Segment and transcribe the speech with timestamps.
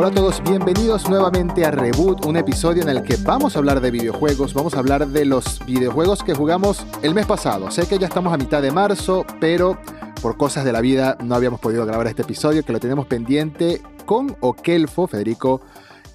[0.00, 3.80] Hola a todos, bienvenidos nuevamente a Reboot, un episodio en el que vamos a hablar
[3.80, 7.68] de videojuegos, vamos a hablar de los videojuegos que jugamos el mes pasado.
[7.72, 9.76] Sé que ya estamos a mitad de marzo, pero
[10.22, 13.82] por cosas de la vida no habíamos podido grabar este episodio, que lo tenemos pendiente
[14.06, 15.62] con Okelfo, Federico,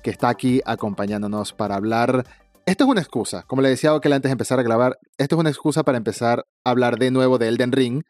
[0.01, 2.25] que está aquí acompañándonos para hablar.
[2.65, 5.39] Esto es una excusa, como le decía Okel antes de empezar a grabar, esto es
[5.41, 8.03] una excusa para empezar a hablar de nuevo de Elden Ring,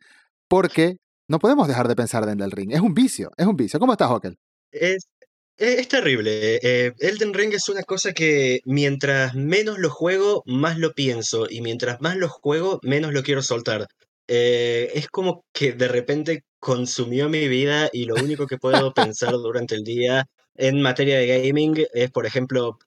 [0.48, 0.98] porque
[1.28, 2.72] no podemos dejar de pensar de Elden Ring.
[2.74, 3.80] Es un vicio, es un vicio.
[3.80, 4.38] ¿Cómo estás, Okel?
[4.74, 5.08] Es,
[5.58, 6.60] es, es terrible.
[6.62, 11.48] Eh, Elden Ring es una cosa que mientras menos lo juego, más lo pienso.
[11.50, 13.88] Y mientras más lo juego, menos lo quiero soltar.
[14.28, 19.32] Eh, es como que de repente consumió mi vida y lo único que puedo pensar
[19.34, 22.78] durante el día en materia de gaming es, por ejemplo,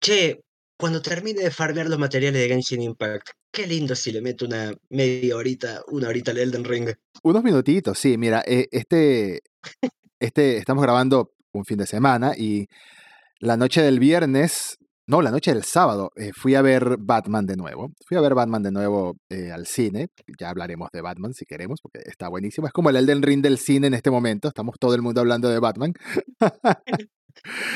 [0.00, 0.40] che,
[0.78, 4.74] cuando termine de farmear los materiales de Genshin Impact, qué lindo si le meto una
[4.90, 6.92] media horita, una horita al Elden Ring.
[7.22, 8.18] Unos minutitos, sí.
[8.18, 9.42] Mira, eh, este,
[10.18, 12.66] este, estamos grabando un fin de semana y
[13.40, 17.56] la noche del viernes, no, la noche del sábado, eh, fui a ver Batman de
[17.56, 17.90] nuevo.
[18.06, 20.08] Fui a ver Batman de nuevo eh, al cine.
[20.38, 22.66] Ya hablaremos de Batman si queremos, porque está buenísimo.
[22.68, 24.48] Es como el Elden Ring del cine en este momento.
[24.48, 25.92] Estamos todo el mundo hablando de Batman.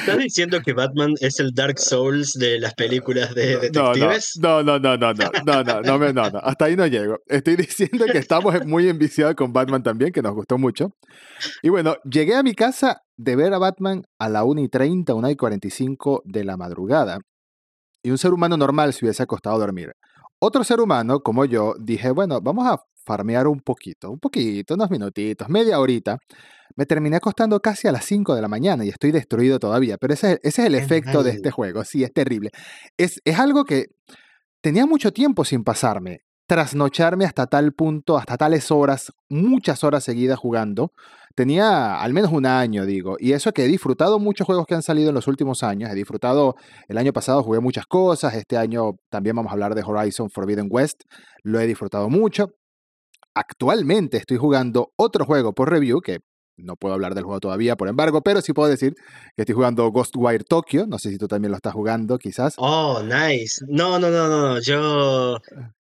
[0.01, 4.33] ¿Estás diciendo que Batman es el Dark Souls de las películas de No, detectives?
[4.41, 7.19] no, no, no, no, no, no, no, no, me- no, no, hasta ahí no llego.
[7.27, 10.91] Estoy diciendo que estamos muy enviciados con Batman también, que nos gustó mucho.
[11.63, 15.15] Y bueno, llegué a mi casa de ver a Batman a la 1 y 30,
[15.15, 17.19] 1 y 45 de la madrugada.
[18.03, 19.93] Y un ser humano normal se hubiese acostado a dormir.
[20.39, 24.91] Otro ser humano, como yo, dije, bueno, vamos a farmear un poquito, un poquito, unos
[24.91, 26.19] minutitos, media horita.
[26.77, 29.97] Me terminé acostando casi a las 5 de la mañana y estoy destruido todavía.
[29.99, 31.85] Pero ese, es- ese es el efecto de este juego.
[31.85, 32.51] Sí, es terrible.
[32.97, 33.87] Es, es algo que
[34.63, 36.21] tenía mucho tiempo sin pasarme.
[36.49, 40.93] Trasnocharme hasta tal punto, hasta tales horas, muchas horas seguidas jugando.
[41.35, 43.17] Tenía al menos un año, digo.
[43.19, 45.91] Y eso que he disfrutado muchos juegos que han salido en los últimos años.
[45.91, 46.55] He disfrutado,
[46.89, 48.35] el año pasado jugué muchas cosas.
[48.35, 51.03] Este año también vamos a hablar de Horizon Forbidden West.
[51.43, 52.51] Lo he disfrutado mucho.
[53.35, 56.19] Actualmente estoy jugando otro juego por review que
[56.57, 58.95] no puedo hablar del juego todavía por embargo, pero sí puedo decir
[59.37, 60.87] que estoy jugando Ghostwire Tokyo.
[60.87, 62.55] No sé si tú también lo estás jugando, quizás.
[62.59, 63.65] Oh, nice.
[63.69, 64.61] No, no, no, no.
[64.61, 65.39] Yo,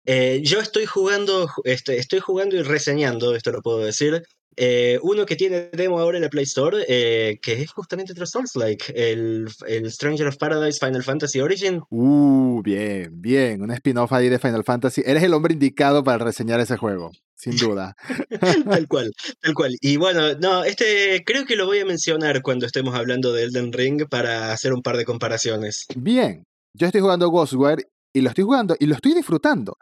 [0.06, 4.24] eh, yo estoy jugando, ju- este, estoy jugando y reseñando, esto lo puedo decir.
[4.58, 8.26] Eh, uno que tiene demo ahora en la Play Store, eh, que es justamente otro
[8.26, 11.82] Souls-like, el, el Stranger of Paradise Final Fantasy Origin.
[11.90, 13.62] Uh, bien, bien.
[13.62, 15.04] Un spin-off ahí de Final Fantasy.
[15.06, 17.96] Eres el hombre indicado para reseñar ese juego, sin duda.
[18.66, 19.76] Tal cual, tal cual.
[19.82, 23.72] Y bueno, no, este creo que lo voy a mencionar cuando estemos hablando de Elden
[23.72, 25.86] Ring para hacer un par de comparaciones.
[25.96, 29.78] Bien, yo estoy jugando Ghostwire y lo estoy jugando y lo estoy disfrutando.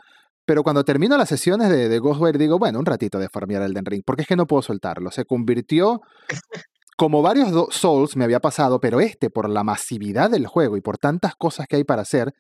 [0.50, 3.86] Pero cuando termino las sesiones de, de Ghostwire digo, bueno, un ratito de farmear Elden
[3.86, 5.12] Ring, porque es que no puedo soltarlo.
[5.12, 6.02] Se convirtió,
[6.98, 10.82] como varios do- Souls me había pasado, pero este, por la masividad del juego y
[10.82, 12.34] por tantas cosas que hay para hacer,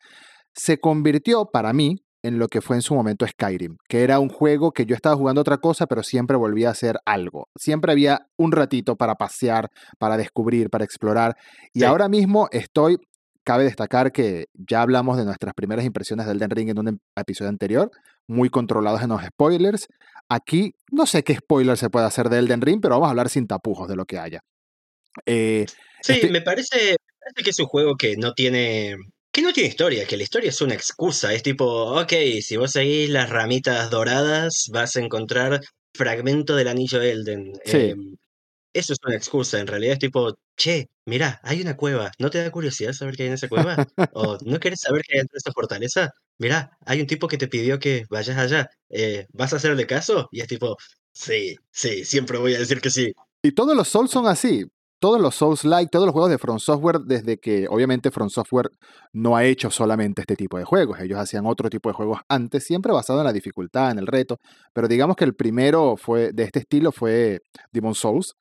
[0.55, 4.29] se convirtió para mí en lo que fue en su momento Skyrim, que era un
[4.29, 7.45] juego que yo estaba jugando otra cosa, pero siempre volvía a hacer algo.
[7.55, 11.35] Siempre había un ratito para pasear, para descubrir, para explorar.
[11.73, 11.85] Y Sí.
[11.85, 12.97] ahora mismo estoy,
[13.43, 16.99] cabe destacar que ya hablamos de nuestras primeras impresiones del Elden Ring en un em-
[17.15, 17.89] episodio anterior,
[18.27, 19.87] muy controlados en los spoilers.
[20.29, 23.29] Aquí no sé qué spoiler se puede hacer de Elden Ring, pero vamos a hablar
[23.29, 24.41] sin tapujos de lo que haya.
[25.25, 25.65] Eh,
[26.01, 28.95] Sí, estoy- me parece, me parece que es un juego que no tiene,
[29.33, 31.33] que no tiene historia, que la historia es una excusa.
[31.33, 31.65] Es tipo,
[31.99, 35.59] ok, si vos seguís las ramitas doradas, vas a encontrar
[35.93, 37.51] fragmento del anillo Elden.
[37.65, 37.77] Sí.
[37.77, 38.15] Em,
[38.73, 42.41] eso es una excusa, en realidad es tipo, che, mirá, hay una cueva, ¿no te
[42.43, 43.87] da curiosidad saber qué hay en esa cueva?
[44.13, 46.11] ¿O no querés saber qué hay dentro de esa fortaleza?
[46.37, 50.29] Mirá, hay un tipo que te pidió que vayas allá, eh, ¿vas a hacerle caso?
[50.31, 50.77] Y es tipo,
[51.11, 53.13] sí, sí, siempre voy a decir que sí.
[53.41, 54.65] Y todos los Souls son así.
[54.99, 58.69] Todos los Souls-like, todos los juegos de From Software, desde que obviamente From Software
[59.13, 60.99] no ha hecho solamente este tipo de juegos.
[60.99, 64.39] Ellos hacían otro tipo de juegos antes, siempre basado en la dificultad, en el reto.
[64.73, 67.41] Pero digamos que el primero fue de este estilo fue
[67.71, 68.35] Demon Souls.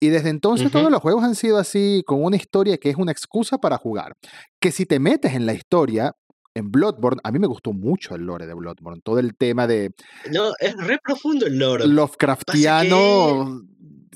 [0.00, 3.12] Y desde entonces todos los juegos han sido así, con una historia que es una
[3.12, 4.12] excusa para jugar.
[4.60, 6.12] Que si te metes en la historia,
[6.54, 9.00] en Bloodborne, a mí me gustó mucho el lore de Bloodborne.
[9.02, 9.94] Todo el tema de
[10.30, 11.86] No, es re profundo el lore.
[11.86, 13.62] Lovecraftiano,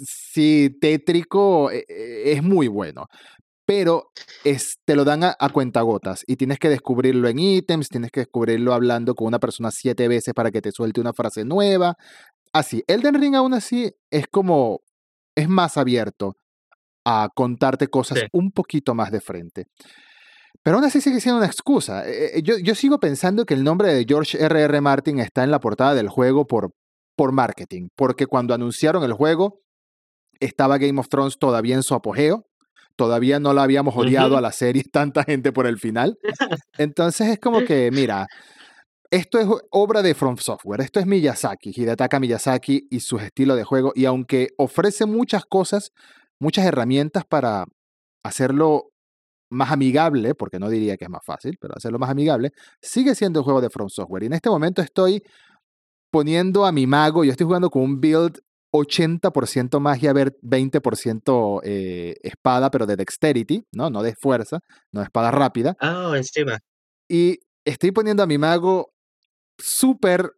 [0.04, 3.06] sí, tétrico, eh, eh, es muy bueno.
[3.66, 4.12] Pero
[4.44, 8.20] es, te lo dan a, a cuentagotas y tienes que descubrirlo en ítems, tienes que
[8.20, 11.94] descubrirlo hablando con una persona siete veces para que te suelte una frase nueva.
[12.52, 14.80] Así, Elden Ring aún así es como,
[15.36, 16.36] es más abierto
[17.04, 18.24] a contarte cosas Sí.
[18.32, 19.66] un poquito más de frente.
[20.62, 22.08] Pero aún así sigue siendo una excusa.
[22.08, 24.64] Eh, eh, Yo, yo sigo pensando que el nombre de George R.R.
[24.64, 24.80] R.
[24.80, 26.70] Martin está en la portada del juego por,
[27.16, 29.60] por marketing, porque cuando anunciaron el juego
[30.40, 32.46] estaba Game of Thrones todavía en su apogeo,
[32.96, 36.18] todavía no la habíamos odiado a la serie tanta gente por el final.
[36.76, 38.26] Entonces es como que, mira,
[39.10, 43.64] esto es obra de From Software, esto es Miyazaki, Hidetaka Miyazaki y su estilo de
[43.64, 45.92] juego, y aunque ofrece muchas cosas,
[46.38, 47.64] muchas herramientas para
[48.22, 48.90] hacerlo
[49.50, 52.50] más amigable, porque no diría que es más fácil, pero hacerlo más amigable,
[52.82, 54.24] sigue siendo un juego de From Software.
[54.24, 55.22] Y en este momento estoy
[56.10, 58.38] poniendo a mi mago, yo estoy jugando con un build
[58.72, 63.90] 80% magia, ver 20% eh, espada, pero de dexterity, ¿no?
[63.90, 64.60] No de fuerza,
[64.92, 65.76] no de espada rápida.
[65.80, 66.58] Ah, encima.
[67.08, 68.92] Y estoy poniendo a mi mago
[69.58, 70.32] súper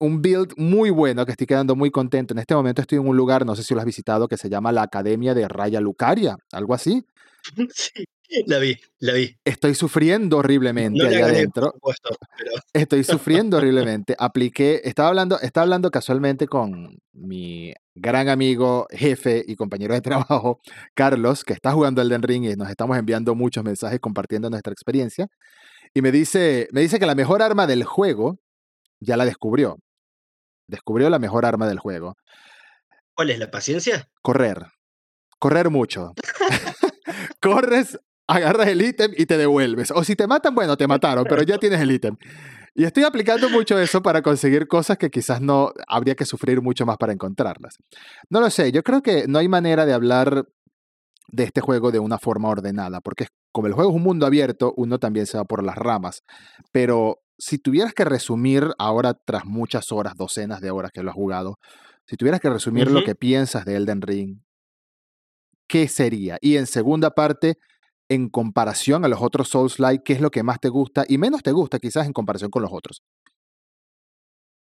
[0.00, 2.32] un build muy bueno que estoy quedando muy contento.
[2.32, 4.48] En este momento estoy en un lugar, no sé si lo has visitado, que se
[4.48, 7.04] llama la Academia de Raya Lucaria, algo así.
[7.74, 8.04] Sí,
[8.46, 9.36] la vi, la vi.
[9.44, 11.72] Estoy sufriendo horriblemente No allá adentro.
[11.80, 14.14] por supuesto, pero Estoy sufriendo horriblemente.
[14.18, 20.60] Apliqué, estaba hablando, estaba hablando casualmente con mi gran amigo, jefe y compañero de trabajo,
[20.94, 25.26] Carlos, que está jugando Elden Ring y nos estamos enviando muchos mensajes compartiendo nuestra experiencia.
[25.92, 28.38] Y me dice, me dice que la mejor arma del juego
[29.00, 29.76] ya la descubrió.
[30.68, 32.14] Descubrió la mejor arma del juego.
[33.14, 34.08] ¿cuál es la paciencia?
[34.22, 34.64] Correr.
[35.38, 36.12] Correr mucho.
[37.42, 37.98] Corres,
[38.30, 39.90] agarras el ítem y te devuelves.
[39.90, 42.16] O si te matan, bueno, te mataron, pero ya tienes el ítem.
[42.74, 46.86] Y estoy aplicando mucho eso para conseguir cosas que quizás no habría que sufrir mucho
[46.86, 47.76] más para encontrarlas.
[48.28, 50.46] No lo sé, yo creo que no hay manera de hablar
[51.32, 54.72] de este juego de una forma ordenada, porque como el juego es un mundo abierto,
[54.76, 56.22] uno también se va por las ramas.
[56.72, 61.16] Pero si tuvieras que resumir ahora, tras muchas horas, docenas de horas que lo has
[61.16, 61.58] jugado,
[62.06, 64.40] si tuvieras que resumir lo que piensas de Elden Ring,
[65.68, 66.38] ¿qué sería?
[66.40, 67.58] Y en segunda parte,
[68.10, 71.42] en comparación a los otros Souls-like, ¿qué es lo que más te gusta y menos
[71.42, 73.02] te gusta quizás en comparación con los otros?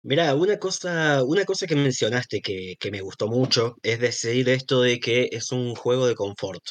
[0.03, 4.81] Mira, una cosa, una cosa que mencionaste que, que me gustó mucho es decir esto
[4.81, 6.63] de que es un juego de confort.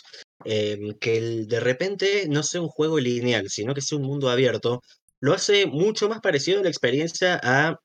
[0.44, 4.80] Em, que de repente no sea un juego lineal, sino que sea un mundo abierto,
[5.20, 7.76] lo hace mucho más parecido a la experiencia a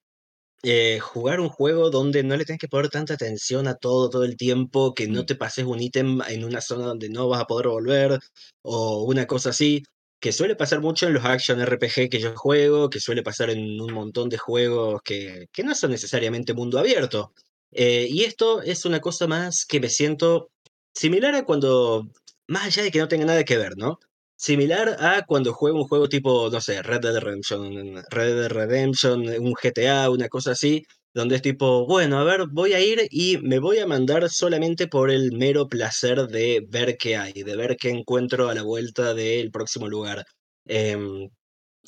[0.64, 4.24] eh, jugar un juego donde no le tienes que poner tanta atención a todo todo
[4.24, 7.46] el tiempo, que no te pases un ítem en una zona donde no vas a
[7.48, 8.20] poder volver,
[8.64, 9.84] o una cosa así,
[10.20, 13.80] que suele pasar mucho en los action RPG que yo juego, que suele pasar en
[13.80, 17.34] un montón de juegos que, que no son necesariamente mundo abierto.
[17.72, 20.50] Eh, y esto es una cosa más que me siento
[20.94, 22.08] similar a cuando,
[22.48, 24.00] más allá de que no tenga nada que ver, ¿no?
[24.38, 29.22] Similar a cuando juego un juego tipo, no sé, Red Dead Redemption, Red Dead Redemption,
[29.28, 30.84] un GTA, una cosa así,
[31.14, 34.88] donde es tipo, bueno, a ver, voy a ir y me voy a mandar solamente
[34.88, 39.14] por el mero placer de ver qué hay, de ver qué encuentro a la vuelta
[39.14, 40.26] del próximo lugar.
[40.66, 41.30] Em,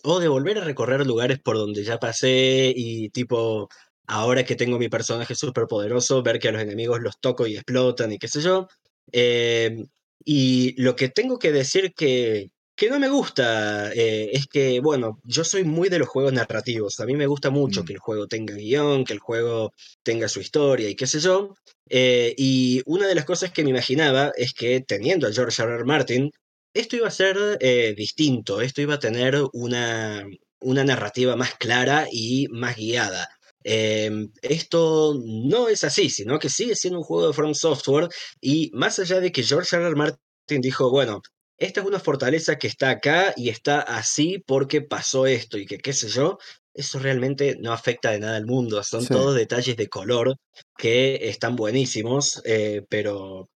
[0.04, 3.68] o de volver a recorrer lugares por donde ya pasé y tipo,
[4.08, 7.56] ahora que tengo mi personaje súper poderoso, ver que a los enemigos los toco y
[7.56, 8.68] explotan y qué sé yo.
[9.12, 9.86] Em,
[10.30, 15.22] y lo que tengo que decir que, que no me gusta eh, es que, bueno,
[15.24, 17.00] yo soy muy de los juegos narrativos.
[17.00, 19.72] A mí me gusta mucho mm, que el juego tenga guion, que el juego
[20.04, 21.56] tenga su historia y qué sé yo.
[21.90, 25.76] Eh, y una de las cosas que me imaginaba es que teniendo a George R.
[25.76, 25.86] R.
[25.86, 26.30] Martin,
[26.74, 30.26] esto iba a ser eh, distinto, esto iba a tener una,
[30.60, 33.30] una narrativa más clara y más guiada.
[33.70, 38.08] Em, esto no es así, sino que sigue siendo un juego de From Software
[38.40, 39.86] y más allá de que George R.
[39.88, 39.96] R.
[39.96, 41.22] Martin dijo, bueno,
[41.58, 45.80] esta es una fortaleza que está acá y está así porque pasó esto y que
[45.80, 46.38] qué sé yo,
[46.74, 49.10] eso realmente no afecta de nada al mundo, son sí.
[49.10, 50.36] todos detalles de color
[50.78, 53.50] que están buenísimos, eh, pero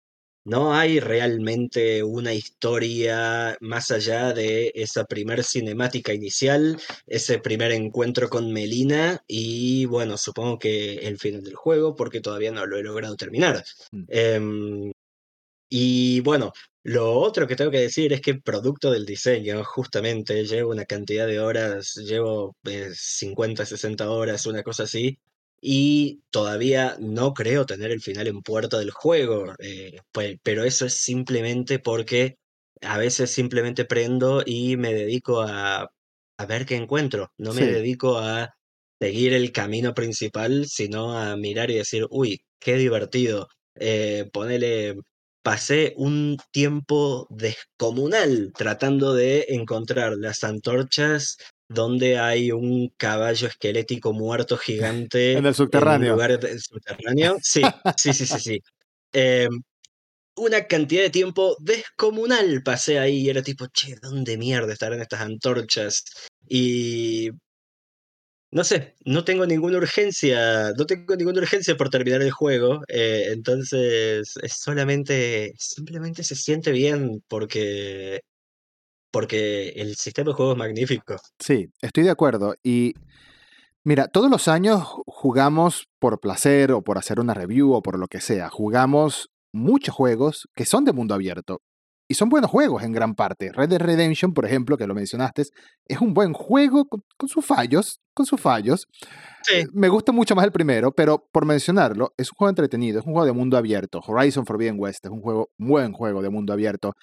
[0.49, 8.29] no hay realmente una historia más allá de esa primer cinemática inicial, ese primer encuentro
[8.29, 12.83] con Melina y bueno, supongo que el final del juego porque todavía no lo he
[12.83, 13.63] logrado terminar.
[13.93, 14.93] mm, Em,
[15.71, 16.53] y bueno,
[16.83, 21.27] lo otro que tengo que decir es que producto del diseño, justamente, llevo una cantidad
[21.27, 25.19] de horas, llevo eh, 50, 60 horas, una cosa así,
[25.61, 30.87] y todavía no creo tener el final en puerta del juego, eh, pe- pero eso
[30.87, 32.37] es simplemente porque
[32.83, 35.89] a veces simplemente prendo y me dedico a,
[36.39, 38.51] a ver qué encuentro, no me Sí, dedico a
[39.01, 43.49] seguir el camino principal, sino a mirar y decir, uy, qué divertido.
[43.77, 44.97] Eh, ponele
[45.43, 51.37] pasé un tiempo descomunal tratando de encontrar las antorchas
[51.69, 56.13] donde hay un caballo esquelético muerto en gigante el en un subterráneo.
[56.13, 57.37] lugar de- subterráneo.
[57.43, 57.63] Sí,
[57.97, 58.63] sí, sí, sí, sí.
[59.13, 59.51] Em,
[60.37, 65.21] una cantidad de tiempo descomunal pasé ahí y era tipo, che, ¿dónde mierda estarán estas
[65.21, 66.05] antorchas?
[66.49, 67.31] Y
[68.51, 73.27] no sé, no tengo ninguna urgencia, no tengo ninguna urgencia por terminar el juego, eh,
[73.33, 78.21] entonces es solamente, simplemente se siente bien porque,
[79.11, 81.17] porque el sistema de juego es magnífico.
[81.39, 82.55] Sí, estoy de acuerdo.
[82.63, 82.95] Y
[83.85, 88.07] mira, todos los años jugamos por placer o por hacer una review o por lo
[88.07, 88.49] que sea.
[88.49, 91.61] Jugamos muchos juegos que son de mundo abierto.
[92.11, 93.53] Y son buenos juegos en gran parte.
[93.53, 95.43] Red Dead Redemption, por ejemplo, que lo mencionaste,
[95.87, 98.87] es un buen juego con, con sus fallos, con sus fallos.
[99.43, 103.07] Sí, Me gusta mucho más el primero, pero por mencionarlo, es un juego entretenido, es
[103.07, 104.01] un juego de mundo abierto.
[104.07, 106.95] Horizon Forbidden West es un juego, buen juego de mundo abierto.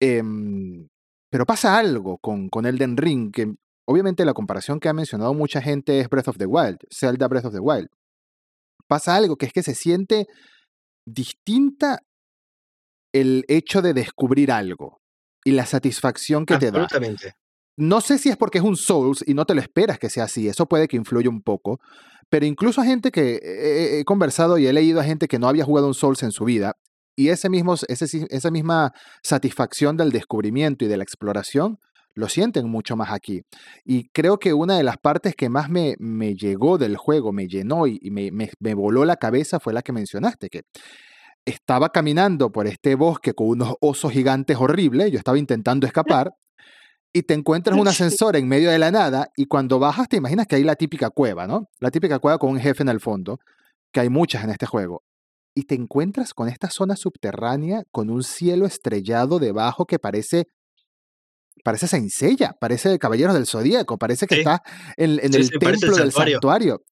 [0.00, 0.88] Em,
[1.30, 3.52] pero pasa algo con, con Elden Ring, que
[3.86, 7.46] obviamente la comparación que ha mencionado mucha gente es Breath of the Wild, Zelda Breath
[7.46, 7.88] of the Wild.
[8.86, 10.26] Pasa algo que es que se siente
[11.06, 12.00] distinta
[13.12, 15.00] el hecho de descubrir algo
[15.44, 16.82] y la satisfacción que te da.
[16.82, 17.34] absolutamente.
[17.76, 20.24] No sé si es porque es un Souls y no te lo esperas que sea
[20.24, 21.78] así, eso puede que influya un poco,
[22.28, 25.48] pero incluso a gente que he, he conversado y he leído a gente que no
[25.48, 26.76] había jugado un Souls en su vida
[27.18, 31.78] y ese mismo, ese, esa misma satisfacción del descubrimiento y de la exploración
[32.14, 33.42] lo sienten mucho más aquí.
[33.84, 37.46] Y creo que una de las partes que más me, me llegó del juego, me
[37.46, 40.62] llenó y, y me, me- me voló la cabeza fue la que mencionaste, que
[41.44, 46.32] estaba caminando por este bosque con unos osos gigantes horribles, yo estaba intentando escapar,
[47.12, 50.46] y te encuentras un ascensor en medio de la nada, y cuando bajas te imaginas
[50.46, 51.68] que hay la típica cueva, ¿no?
[51.80, 53.38] La típica cueva con un jefe en el fondo,
[53.92, 55.02] que hay muchas en este juego.
[55.58, 60.44] Y te encuentras con esta zona subterránea, con un cielo estrellado debajo que parece...
[61.64, 64.62] Parece Seiya, parece Caballeros del Zodíaco, parece que Sí, está
[64.96, 66.34] en, en sí, el sí, el templo del santuario.
[66.36, 66.82] santuario.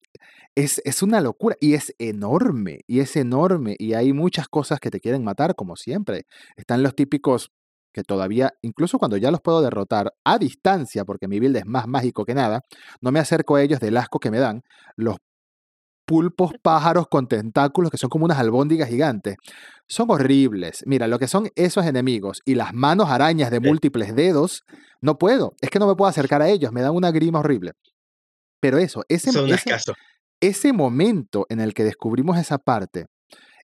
[0.53, 4.91] Es, es una locura y es enorme, y es enorme, y hay muchas cosas que
[4.91, 6.23] te quieren matar, como siempre.
[6.57, 7.51] Están los típicos
[7.93, 11.87] que todavía, incluso cuando ya los puedo derrotar a distancia, porque mi build es más
[11.87, 12.59] mágico que nada,
[12.99, 14.61] no me acerco a ellos del asco que me dan,
[14.97, 15.15] los
[16.07, 19.35] pulpos pájaros con tentáculos que son como unas albóndigas gigantes.
[19.87, 20.83] Son horribles.
[20.87, 24.63] Mira, lo que son esos enemigos y las manos arañas de múltiples dedos,
[25.01, 25.53] no puedo.
[25.61, 27.73] Es que no me puedo acercar a ellos, me dan una grima horrible.
[28.61, 29.93] Pero eso, ese, ese,
[30.41, 33.05] ese momento en el que descubrimos esa parte,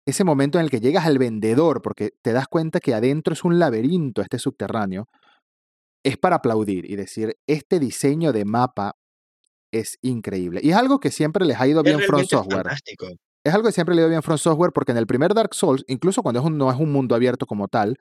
[0.05, 3.43] ese momento en el que llegas al vendedor, porque te das cuenta que adentro es
[3.43, 5.07] un laberinto este subterráneo,
[6.05, 8.95] es para aplaudir y decir, este diseño de mapa
[9.73, 10.61] es increíble.
[10.63, 12.63] Y es algo que siempre les ha ido Es bien From Software.
[12.63, 13.07] fantástico.
[13.45, 15.53] Es algo que siempre le ha ido bien From Software porque en el primer Dark
[15.53, 17.97] Souls, incluso cuando es un- no es un mundo abierto como tal,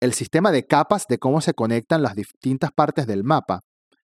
[0.00, 3.60] el sistema de capas de cómo se conectan las distintas partes del mapa,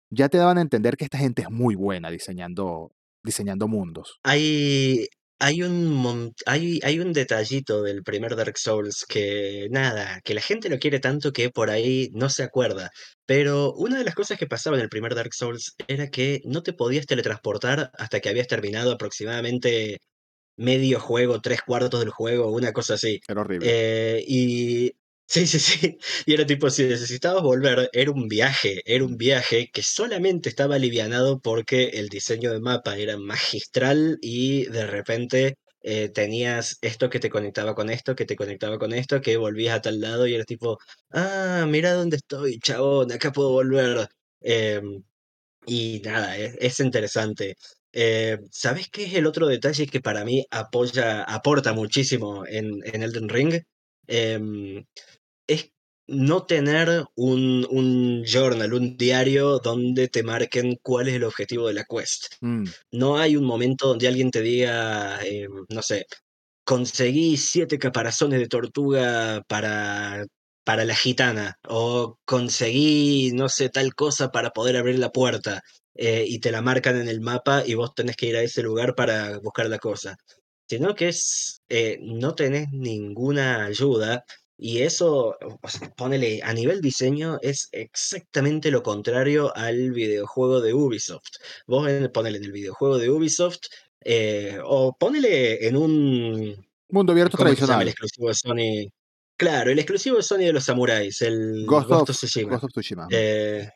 [0.10, 2.92] ya te daban a entender que esta gente es muy buena diseñando,
[3.24, 4.20] diseñando mundos.
[4.24, 5.08] Hay,
[5.40, 10.42] hay un mon- hay, hay un detallito del primer Dark Souls que nada, que la
[10.42, 12.90] gente lo quiere tanto que por ahí no se acuerda.
[13.26, 16.64] Pero una de las cosas que pasaba en el primer Dark Souls era que no
[16.64, 20.00] te podías teletransportar hasta que habías terminado aproximadamente
[20.58, 23.20] medio juego, tres cuartos del juego, una cosa así.
[23.28, 23.68] Era horrible.
[23.70, 24.92] Eh, y
[25.28, 25.98] sí, sí, sí.
[26.26, 30.76] Y era tipo, si necesitabas volver, era un viaje, era un viaje que solamente estaba
[30.76, 37.20] alivianado porque el diseño de mapa era magistral y de repente eh, tenías esto que
[37.20, 40.36] te conectaba con esto, que te conectaba con esto, que volvías a tal lado y
[40.36, 40.78] era tipo,
[41.12, 44.08] ah, mira dónde estoy, chabón, acá puedo volver.
[44.42, 45.04] Em,
[45.68, 47.56] y nada, es, es interesante.
[47.94, 53.04] Eh, ¿sabes qué es el otro detalle que para mí apoya, aporta muchísimo en, en
[53.04, 53.54] Elden Ring?
[54.08, 54.86] Em,
[55.48, 55.72] es
[56.08, 61.74] no tener un, un journal, un diario donde te marquen cuál es el objetivo de
[61.76, 62.36] la quest.
[62.42, 66.06] Mm, No hay un momento donde alguien te diga, em, no sé,
[66.64, 70.26] conseguí siete caparazones de tortuga para,
[70.64, 75.62] para la gitana, o conseguí, no sé, tal cosa para poder abrir la puerta,
[75.96, 78.64] eh, y te la marcan en el mapa y vos tenés que ir a ese
[78.64, 80.16] lugar para buscar la cosa.
[80.68, 84.26] Sino que es, eh, no tenés ninguna ayuda.
[84.58, 90.74] Y eso, o sea, ponele, a nivel diseño es exactamente lo contrario al videojuego de
[90.74, 91.34] Ubisoft.
[91.68, 93.60] Vos en- ponele en el videojuego de Ubisoft,
[94.02, 96.66] eh, o ponele en un.
[96.90, 98.10] mundo abierto ¿Cómo es que se llama el tradicional.
[98.24, 98.92] exclusivo de Sony?
[99.38, 102.52] Claro, el exclusivo de Sony de los samuráis, el Ghost Ghost of, Tsushima.
[102.52, 103.08] Ghost of Tsushima.
[103.12, 103.70] Eh,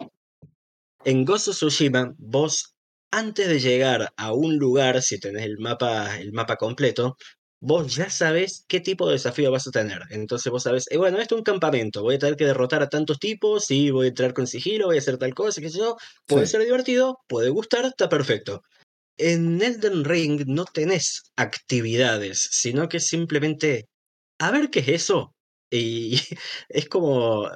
[1.03, 2.73] en Ghost of Tsushima, vos,
[3.11, 7.17] antes de llegar a un lugar, si tenés el mapa, el mapa completo,
[7.61, 10.01] vos ya sabés qué tipo de desafío vas a tener.
[10.11, 12.89] Entonces vos sabés, eh, bueno, esto es un campamento, voy a tener que derrotar a
[12.89, 15.79] tantos tipos, y voy a entrar con sigilo, voy a hacer tal cosa, qué sé
[15.79, 15.97] yo.
[16.27, 16.51] Puede Sí.
[16.53, 18.61] ser divertido, puede gustar, está perfecto.
[19.17, 23.87] En Elden Ring no tenés actividades, sino que simplemente
[24.39, 25.35] a ver qué es eso.
[25.71, 26.19] Y
[26.69, 27.49] es como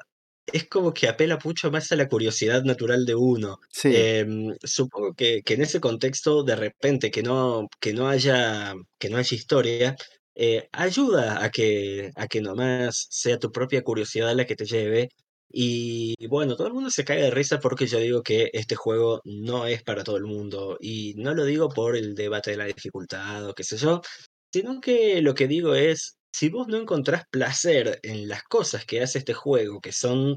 [0.47, 3.59] es como que apela mucho más a la curiosidad natural de uno.
[3.69, 8.73] Sí, Em, supongo que, que en ese contexto, de repente, que no, que no haya,
[9.00, 9.95] que no haya historia,
[10.35, 15.09] eh, ayuda a que, a que nomás sea tu propia curiosidad la que te lleve.
[15.55, 19.21] Y bueno, todo el mundo se cae de risa porque yo digo que este juego
[19.23, 20.77] no es para todo el mundo.
[20.79, 24.01] Y no lo digo por el debate de la dificultad o qué sé yo,
[24.51, 29.02] sino que lo que digo es, si vos no encontrás placer en las cosas que
[29.02, 30.36] hace este juego, que son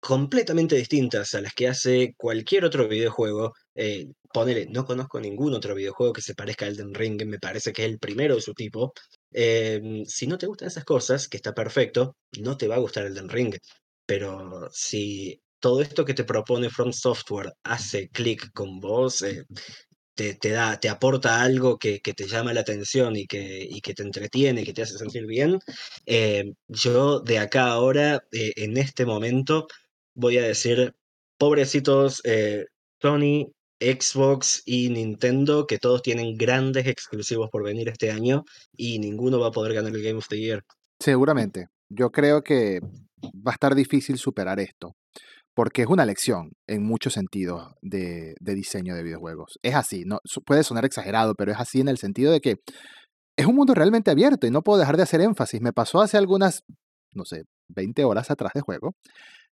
[0.00, 5.74] completamente distintas a las que hace cualquier otro videojuego, eh, ponele, no conozco ningún otro
[5.74, 8.54] videojuego que se parezca a Elden Ring, me parece que es el primero de su
[8.54, 8.92] tipo.
[9.32, 13.06] eh, si no te gustan esas cosas, que está perfecto, no te va a gustar
[13.06, 13.54] Elden Ring.
[14.06, 19.44] Pero si todo esto que te propone From Software hace clic con vos, eh,
[20.16, 23.80] te, te da, te aporta algo que, que te llama la atención y que, y
[23.80, 25.60] que te entretiene, que te hace sentir bien,
[26.06, 29.68] eh, yo de acá ahora, eh, en este momento,
[30.14, 30.94] voy a decir,
[31.38, 32.64] pobrecitos eh,
[33.00, 38.44] Sony, Xbox y Nintendo, que todos tienen grandes exclusivos por venir este año
[38.74, 40.64] y ninguno va a poder ganar el Game of the Year.
[40.98, 41.66] seguramente.
[41.88, 42.80] Yo creo que
[43.22, 44.96] va a estar difícil superar esto,
[45.56, 49.58] porque es una lección en muchos sentidos de, de diseño de videojuegos.
[49.62, 52.56] Es así, no puede sonar exagerado, pero es así en el sentido de que
[53.38, 55.62] es un mundo realmente abierto y no puedo dejar de hacer énfasis.
[55.62, 56.62] Me pasó hace algunas,
[57.14, 57.44] no sé,
[57.74, 58.92] 20 horas atrás de juego,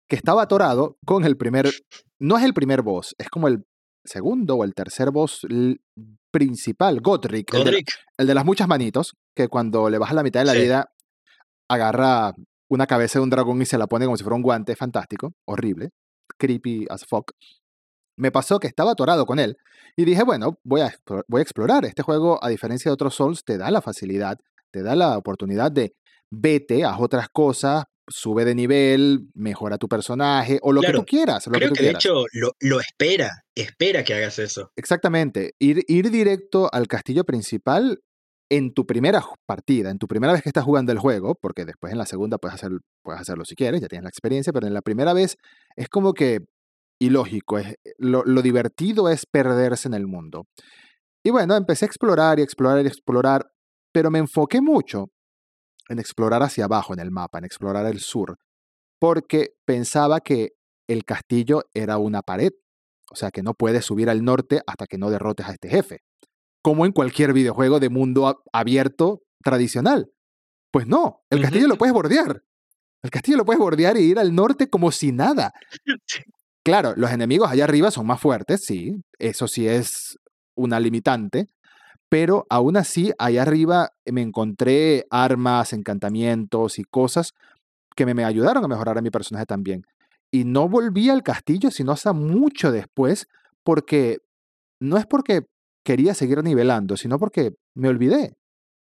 [0.06, 1.70] que estaba atorado con el primer,
[2.20, 3.64] no es el primer boss, es como el
[4.04, 5.46] segundo o el tercer boss
[6.30, 10.14] principal, Godric, el de, la- Godric, el de las muchas manitos, que cuando le bajas
[10.16, 10.61] la mitad de la sí.
[10.61, 10.90] vida,
[11.70, 12.34] agarra
[12.75, 15.33] una cabeza de un dragón y se la pone como si fuera un guante, fantástico,
[15.47, 15.90] horrible,
[16.38, 17.33] creepy as fuck.
[18.16, 19.57] Me pasó que estaba atorado con él
[19.97, 20.95] y dije, bueno, voy a,
[21.26, 21.85] voy a explorar.
[21.85, 24.38] Este juego, a diferencia de otros Souls, te da la facilidad,
[24.71, 25.95] te da la oportunidad de
[26.31, 31.47] vete, haz otras cosas, sube de nivel, mejora tu personaje o lo que tú quieras,
[31.47, 34.71] lo que creo tú que de hecho lo, lo espera, espera que hagas eso.
[34.76, 35.54] Exactamente.
[35.59, 38.00] Ir, ir directo al castillo principal
[38.51, 41.93] en tu primera partida, en tu primera vez que estás jugando el juego, porque después
[41.93, 44.75] en la segunda puedes, hacer, puedes hacerlo si quieres, ya tienes la experiencia, pero en
[44.75, 45.37] la primera vez
[45.76, 46.41] es como que
[47.00, 47.59] ilógico.
[47.99, 50.47] Lo, lo divertido es perderse en el mundo.
[51.25, 53.50] Y bueno, empecé a explorar y explorar y explorar,
[53.93, 55.07] pero me enfoqué mucho
[55.89, 58.37] en explorar hacia abajo en el mapa, en explorar el sur,
[59.00, 60.50] porque pensaba que
[60.89, 62.52] el castillo era una pared,
[63.11, 66.00] o sea que no puedes subir al norte hasta que no derrotes a este jefe,
[66.65, 70.11] como en cualquier videojuego de mundo abierto tradicional.
[70.71, 72.43] Pues no, el castillo lo puedes bordear.
[73.03, 75.53] El castillo lo puedes bordear y ir al norte como si nada.
[76.67, 80.19] Claro, los enemigos allá arriba son más fuertes, sí, eso sí es
[80.55, 81.50] una limitante,
[82.09, 87.35] pero aún así allá arriba me encontré armas, encantamientos y cosas
[87.95, 89.85] que me, me ayudaron a mejorar a mi personaje también.
[90.31, 93.29] Y no volví al castillo sino hasta mucho después,
[93.63, 94.21] porque
[94.81, 95.47] no es porque
[95.84, 98.34] quería seguir nivelando, sino porque me olvidé.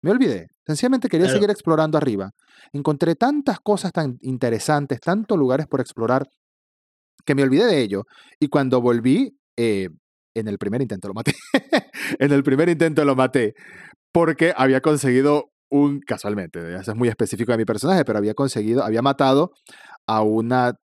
[0.03, 0.49] Me olvidé.
[0.67, 1.39] Sencillamente quería Claro.
[1.39, 2.31] seguir explorando arriba.
[2.73, 6.27] Encontré tantas cosas tan interesantes, tantos lugares por explorar,
[7.25, 8.05] que me olvidé de ello.
[8.41, 9.89] Y cuando volví, eh,
[10.35, 11.33] en el primer intento lo maté.
[12.19, 13.55] en el primer intento lo maté.
[14.13, 18.85] Porque había conseguido un, casualmente, eso es muy específico de mi personaje, pero había conseguido,
[18.85, 19.53] había matado
[20.07, 20.75] a una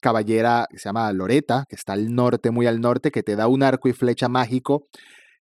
[0.00, 3.46] caballera que se llama Loreta, que está al norte, muy al norte, que te da
[3.48, 4.88] un arco y flecha mágico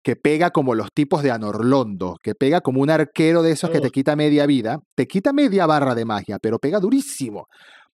[0.03, 3.81] que pega como los tipos de Anorlondo, que pega como un arquero de esos que
[3.81, 3.91] te Oh.
[3.91, 7.47] quita media vida, te quita media barra de magia, pero pega durísimo.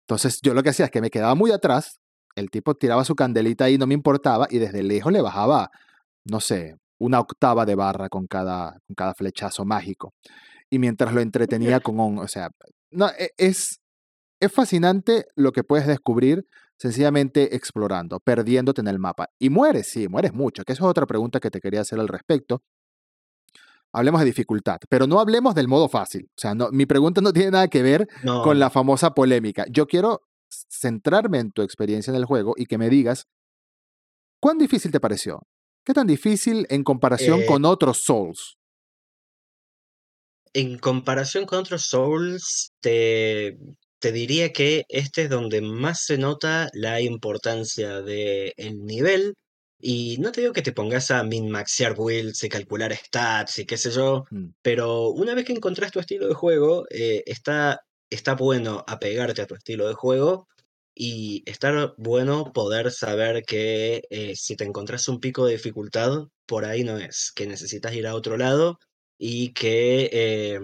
[0.00, 2.00] Entonces yo lo que hacía es que me quedaba muy atrás,
[2.34, 5.70] el tipo tiraba su candelita ahí, no me importaba, y desde lejos le bajaba,
[6.24, 10.12] no sé, una octava de barra con cada, con cada flechazo mágico.
[10.70, 12.48] Y mientras lo entretenía con un, o sea,
[12.90, 13.80] no, e- es,
[14.40, 16.46] es fascinante lo que puedes descubrir
[16.78, 19.28] sencillamente explorando, perdiéndote en el mapa.
[19.38, 22.08] Y mueres, sí, mueres mucho, que eso es otra pregunta que te quería hacer al
[22.08, 22.62] respecto.
[23.92, 26.24] Hablemos de dificultad, pero no hablemos del modo fácil.
[26.30, 29.66] O sea, no, mi pregunta no tiene nada que ver No, con la famosa polémica.
[29.70, 33.26] Yo quiero centrarme en tu experiencia en el juego y que me digas,
[34.40, 35.42] ¿cuán difícil te pareció?
[35.84, 38.56] ¿Qué tan difícil en comparación Eh, con otros Souls?
[40.54, 43.58] En comparación con otros Souls, te,
[44.02, 49.34] te diría que este es donde más se nota la importancia del nivel.
[49.80, 53.76] Y no te digo que te pongas a min-maxear builds y calcular stats y qué
[53.76, 58.34] sé yo, Mm, pero una vez que encontrás tu estilo de juego, eh, está, está
[58.34, 60.48] bueno apegarte a tu estilo de juego
[60.94, 66.64] y está bueno poder saber que eh, si te encontrás un pico de dificultad, por
[66.64, 68.78] ahí no es, que necesitas ir a otro lado
[69.18, 70.60] y que eh,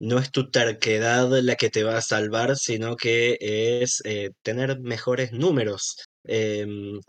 [0.00, 4.80] no es tu terquedad la que te va a salvar, sino que es eh, tener
[4.80, 5.96] mejores números.
[6.24, 7.00] Em,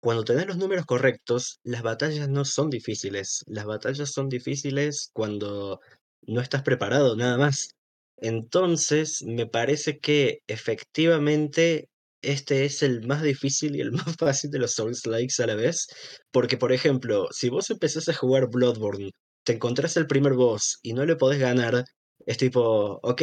[0.00, 3.42] cuando tenés los números correctos, las batallas no son difíciles.
[3.46, 5.80] Las batallas son difíciles cuando
[6.22, 7.70] no estás preparado, nada más.
[8.18, 11.88] Entonces, me parece que efectivamente
[12.22, 15.54] este es el más difícil y el más fácil de los Souls Likes a la
[15.54, 15.86] vez.
[16.30, 19.10] Porque, por ejemplo, si vos empezás a jugar Bloodborne,
[19.44, 21.84] te encontrás el primer boss y no le podés ganar,
[22.26, 23.22] es tipo, ok,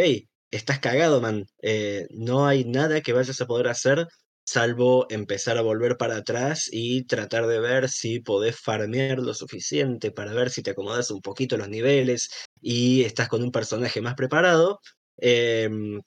[0.52, 1.46] estás cagado, man.
[1.62, 4.08] Eh, no hay nada que vayas a poder hacer
[4.46, 10.12] salvo empezar a volver para atrás y tratar de ver si podés farmear lo suficiente
[10.12, 12.30] para ver si te acomodas un poquito los niveles
[12.62, 14.80] y estás con un personaje más preparado.
[15.18, 16.02] Em,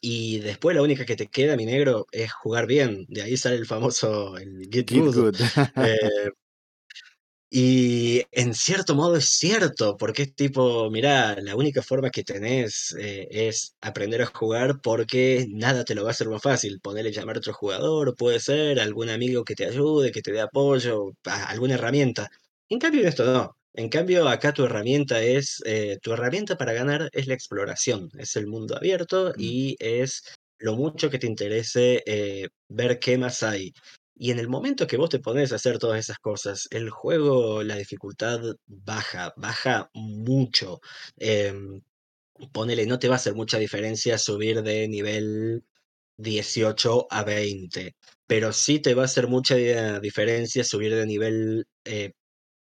[0.00, 3.06] y después la única que te queda, mi negro, es jugar bien.
[3.08, 5.36] De ahí sale el famoso el Get, Good.
[5.76, 6.30] Eh,
[7.50, 12.94] y en cierto modo es cierto, porque es tipo, mira, la única forma que tenés
[12.98, 16.80] eh, es aprender a jugar porque nada te lo va a hacer más fácil.
[16.80, 20.40] Ponerle llamar a otro jugador, puede ser, algún amigo que te ayude, que te dé
[20.40, 22.28] apoyo, alguna herramienta.
[22.68, 23.56] En cambio, esto no.
[23.74, 28.34] En cambio, acá tu herramienta es, eh, tu herramienta para ganar es la exploración, es
[28.36, 29.40] el mundo abierto Mm.
[29.40, 30.22] y es
[30.58, 33.72] lo mucho que te interese eh, ver qué más hay.
[34.16, 37.62] Y en el momento que vos te pones a hacer todas esas cosas, el juego,
[37.62, 40.80] la dificultad baja, baja mucho.
[41.18, 41.82] Em,
[42.52, 45.64] ponele, no te va a hacer mucha diferencia subir de nivel
[46.18, 51.66] 18 a 20, pero sí te va a hacer mucha eh, diferencia subir de nivel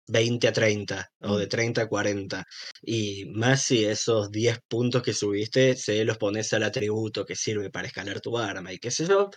[0.09, 2.45] 20 a 30 o de 30 a 40.
[2.81, 7.69] Y más si esos 10 puntos que subiste se los pones al atributo que sirve
[7.69, 9.29] para escalar tu arma y qué sé yo,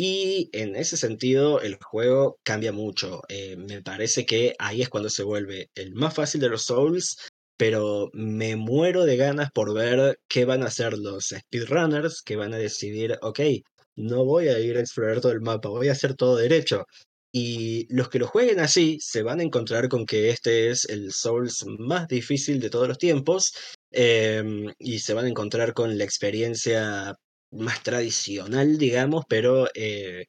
[0.00, 3.22] y en ese sentido el juego cambia mucho.
[3.28, 7.16] Eh, me parece que ahí es cuando se vuelve el más fácil de los Souls,
[7.56, 12.54] pero me muero de ganas por ver qué van a hacer los speedrunners que van
[12.54, 13.40] a decidir, ok,
[13.96, 16.86] no voy a ir a explorar todo el mapa, voy a hacer todo derecho.
[17.32, 21.12] Y los que lo jueguen así se van a encontrar con que este es el
[21.12, 23.52] Souls más difícil de todos los tiempos
[23.90, 27.16] em, y se van a encontrar con la experiencia
[27.50, 30.26] más tradicional, digamos, pero eh,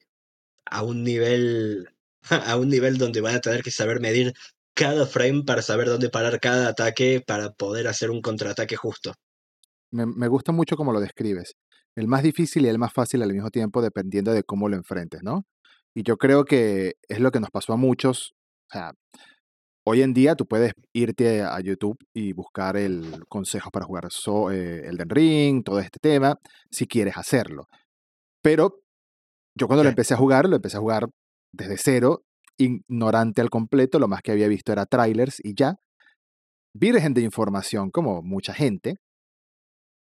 [0.66, 1.88] a un nivel
[2.30, 4.34] a un nivel donde van a tener que saber medir
[4.74, 9.14] cada frame para saber dónde parar cada ataque para poder hacer un contraataque justo.
[9.90, 11.56] Me, me gusta mucho cómo lo describes.
[11.96, 15.22] El más difícil y el más fácil al mismo tiempo, dependiendo de cómo lo enfrentes,
[15.22, 15.44] ¿no?
[15.94, 18.34] Y yo creo que es lo que nos pasó a muchos.
[18.68, 18.92] O sea,
[19.90, 24.50] hoy en día tú puedes irte a YouTube y buscar el consejo para jugar so,
[24.50, 26.36] eh, Elden Ring, todo este tema,
[26.70, 27.64] si quieres hacerlo.
[28.42, 28.80] Pero
[29.58, 29.92] yo cuando lo Sí.
[29.92, 31.08] empecé a jugar, lo empecé a jugar
[31.52, 32.22] desde cero,
[32.58, 35.74] ignorante al completo, lo más que había visto era trailers y ya.
[36.74, 38.94] Virgen de información, como mucha gente,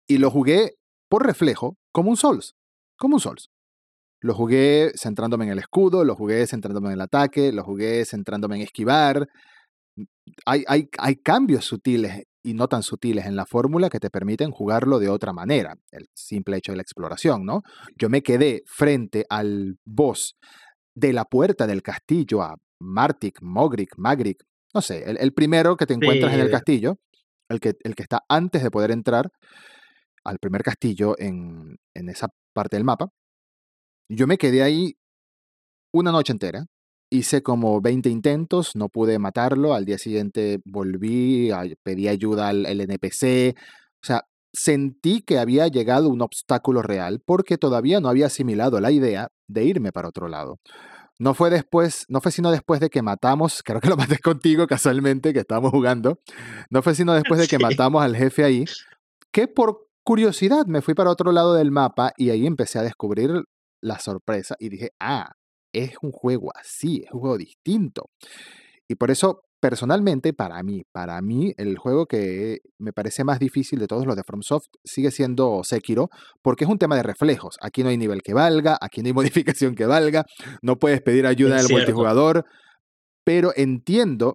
[0.08, 0.72] y lo jugué
[1.08, 2.54] por reflejo, como un Souls,
[2.98, 3.48] como un Souls.
[4.20, 8.56] Lo jugué centrándome en el escudo, lo jugué centrándome en el ataque, lo jugué centrándome
[8.56, 9.28] en esquivar.
[10.46, 14.50] Hay, hay, hay cambios sutiles y no tan sutiles en la fórmula que te permiten
[14.50, 15.74] jugarlo de otra manera.
[15.90, 17.62] El simple hecho de la exploración, ¿no?
[17.96, 20.36] Yo me quedé frente al boss
[20.94, 24.42] de la puerta del castillo a Martik, Mogrik, Magrik,
[24.74, 26.52] no sé, el, el primero que te encuentras en el Sí.
[26.52, 26.98] castillo,
[27.48, 29.30] el que, el que está antes de poder entrar
[30.24, 33.08] al primer castillo en, en esa parte del mapa.
[34.10, 34.94] Yo me quedé ahí
[35.92, 36.66] una noche entera.
[37.10, 39.74] Hice como 20 intentos, no pude matarlo.
[39.74, 41.50] Al día siguiente volví,
[41.82, 43.56] pedí ayuda al, al NPC.
[44.02, 48.90] O sea, sentí que había llegado un obstáculo real porque todavía no había asimilado la
[48.90, 50.58] idea de irme para otro lado.
[51.20, 54.66] No fue después, no fue sino después de que matamos, creo que lo maté contigo
[54.66, 56.20] casualmente, que estábamos jugando.
[56.70, 57.62] No fue sino después de que Sí.
[57.62, 58.64] matamos al jefe ahí,
[59.32, 63.30] que por curiosidad me fui para otro lado del mapa y ahí empecé a descubrir
[63.82, 65.32] la sorpresa y dije, ah,
[65.72, 68.06] es un juego así, es un juego distinto.
[68.88, 73.78] Y por eso, personalmente, para mí, para mí, el juego que me parece más difícil
[73.78, 76.08] de todos los de FromSoft sigue siendo Sekiro,
[76.42, 77.56] porque es un tema de reflejos.
[77.60, 79.12] Aquí no hay nivel que valga, aquí no hay
[79.64, 80.24] modificación que valga,
[80.62, 81.82] no puedes pedir ayuda en Es el cierto.
[81.84, 82.44] multijugador,
[83.24, 84.34] pero entiendo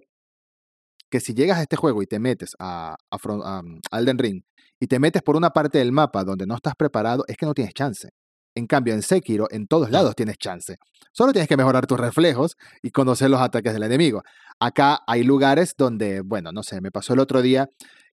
[1.10, 4.18] que si llegas a este juego y te metes a, a, From- a, a Elden
[4.18, 4.42] Ring
[4.80, 7.54] y te metes por una parte del mapa donde no estás preparado, es que no
[7.54, 8.08] tienes chance.
[8.54, 10.76] En cambio, en Sekiro, en todos lados tienes chance.
[11.12, 14.22] Solo tienes que mejorar tus reflejos y conocer los ataques del enemigo.
[14.60, 17.68] Acá hay lugares donde, bueno, no sé, me pasó el otro día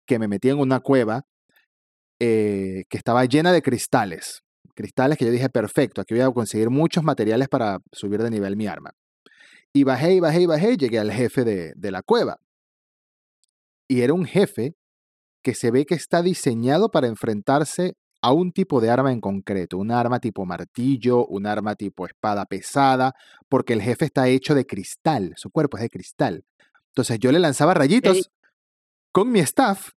[0.06, 1.26] que me metí en una cueva
[2.20, 4.42] eh, que estaba llena de cristales.
[4.76, 8.56] Cristales que yo dije, perfecto, aquí voy a conseguir muchos materiales para subir de nivel
[8.56, 8.92] mi arma.
[9.74, 12.38] Y bajé y bajé y bajé y llegué al jefe de, de la cueva.
[13.90, 14.74] Y era un jefe
[15.44, 19.78] que se ve que está diseñado para enfrentarse a un tipo de arma en concreto,
[19.78, 23.14] un arma tipo martillo, un arma tipo espada pesada,
[23.48, 26.44] porque el jefe está hecho de cristal, su cuerpo es de cristal.
[26.90, 28.30] Entonces yo le lanzaba rayitos
[29.12, 29.92] con mi staff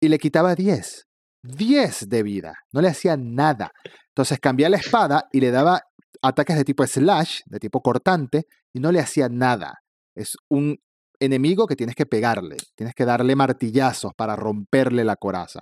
[0.00, 1.06] y le quitaba 10.
[1.42, 3.70] 10 de vida, no le hacía nada.
[4.08, 5.82] Entonces cambié la espada y le daba
[6.22, 9.74] ataques de tipo slash, de tipo cortante, y no le hacía nada.
[10.14, 10.78] Es un
[11.20, 15.60] enemigo que tienes que pegarle, tienes que darle martillazos para romperle la coraza.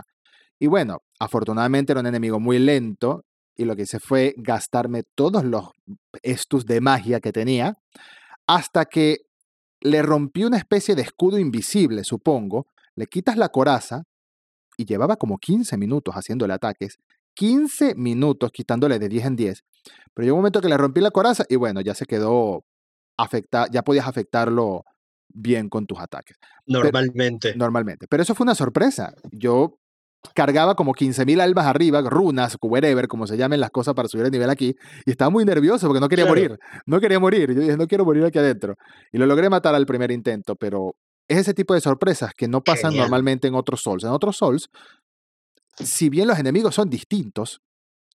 [0.59, 3.25] Y bueno, afortunadamente era un enemigo muy lento
[3.57, 5.71] y lo que hice fue gastarme todos los
[6.23, 7.77] estus de magia que tenía
[8.47, 9.19] hasta que
[9.81, 14.05] le rompí una especie de escudo invisible, supongo, le quitas la coraza
[14.77, 16.97] y llevaba como 15 minutos haciéndole ataques,
[17.35, 19.65] 15 minutos quitándole de 10 en 10,
[20.15, 22.65] pero llegó un momento que le rompí la coraza y bueno, ya se quedó
[23.17, 24.85] afectado, ya podías afectarlo
[25.29, 26.37] bien con tus ataques.
[26.67, 27.55] Normalmente.
[27.57, 28.07] normalmente.
[28.09, 29.13] Pero eso fue una sorpresa.
[29.33, 29.79] Yo
[30.35, 34.31] cargaba como 15.000 almas arriba, runas, whatever, como se llamen las cosas para subir el
[34.31, 37.77] nivel aquí, y estaba muy nervioso porque no quería morir, no quería morir, yo dije,
[37.77, 38.77] no quiero morir aquí adentro.
[39.13, 40.95] Y lo logré matar al primer intento, pero
[41.29, 44.05] es ese tipo de sorpresas que no pasan normalmente en otros Souls.
[44.05, 44.69] En otros Souls,
[45.77, 47.61] si bien los enemigos son distintos,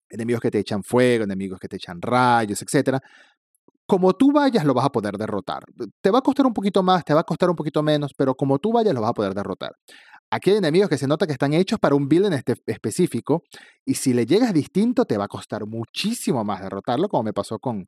[0.09, 2.99] enemigos que te echan fuego, enemigos que te echan rayos, etc.,
[3.87, 5.63] como tú vayas lo vas a poder derrotar.
[6.01, 8.35] Te va a costar un poquito más, te va a costar un poquito menos, pero
[8.35, 9.71] como tú vayas lo vas a poder derrotar.
[10.31, 13.43] Aquí hay enemigos que se nota que están hechos para un build en este específico
[13.83, 17.57] y si le llegas distinto te va a costar muchísimo más derrotarlo, como me pasó
[17.57, 17.87] con,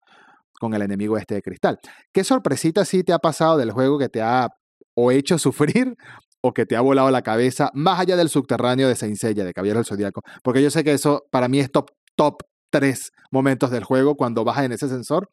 [0.59, 1.79] con el enemigo este de cristal.
[2.11, 4.49] ¿Qué sorpresita sí te ha pasado del juego que te ha
[4.95, 5.95] o hecho sufrir
[6.41, 9.53] o que te ha volado la cabeza más allá del subterráneo de Saint Seiya, de
[9.53, 10.21] Caballero del Zodíaco?
[10.43, 14.43] Porque yo sé que eso para mí es top, top 3 momentos del juego cuando
[14.43, 15.29] bajas en ese sensor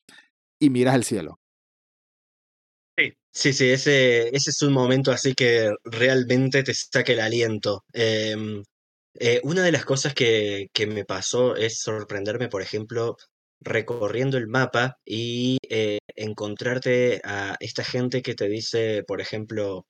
[0.58, 1.38] y miras el cielo.
[3.30, 7.84] Sí, sí, ese, ese es un momento así que realmente te saca el aliento.
[7.92, 8.62] Em,
[9.14, 13.16] eh, una de las cosas que, que, me pasó es sorprenderme, por ejemplo,
[13.60, 19.86] recorriendo el mapa y eh, encontrarte a esta gente que te dice, por ejemplo,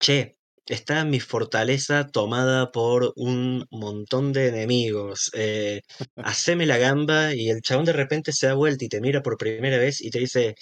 [0.00, 0.36] che,
[0.66, 5.30] está mi fortaleza tomada por un montón de enemigos.
[5.34, 5.82] Eh,
[6.16, 9.36] haceme la gamba y el chabón de repente se da vuelta y te mira por
[9.38, 10.54] primera vez y te dice,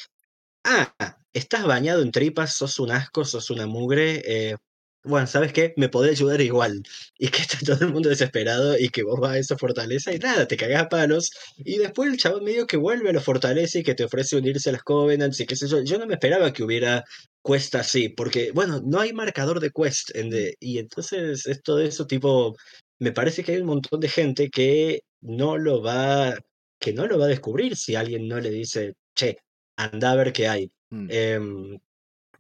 [0.65, 0.95] ah,
[1.33, 4.23] estás bañado en tripas, sos un asco, sos una mugre.
[4.27, 4.57] Eh,
[5.03, 5.73] bueno, ¿sabes qué?
[5.77, 6.83] Me podés ayudar igual.
[7.19, 10.19] Y que está todo el mundo desesperado y que vos vas a esa fortaleza y
[10.19, 11.31] nada, te cagás a palos.
[11.59, 14.71] Y después el chabón medio que vuelve a la fortaleza y que te ofrece unirse
[14.71, 15.83] a las Covenants y qué sé yo.
[15.83, 17.05] Yo no me esperaba que hubiera
[17.45, 20.15] quest así, porque, bueno, no hay marcador de quest.
[20.17, 22.55] En y entonces es todo eso tipo.
[22.99, 26.35] Me parece que hay un montón de gente que no lo va.
[26.79, 29.39] que no lo va a descubrir si alguien no le dice, che,
[29.85, 30.71] anda a ver qué hay.
[30.91, 31.07] Mm.
[31.11, 31.79] Em,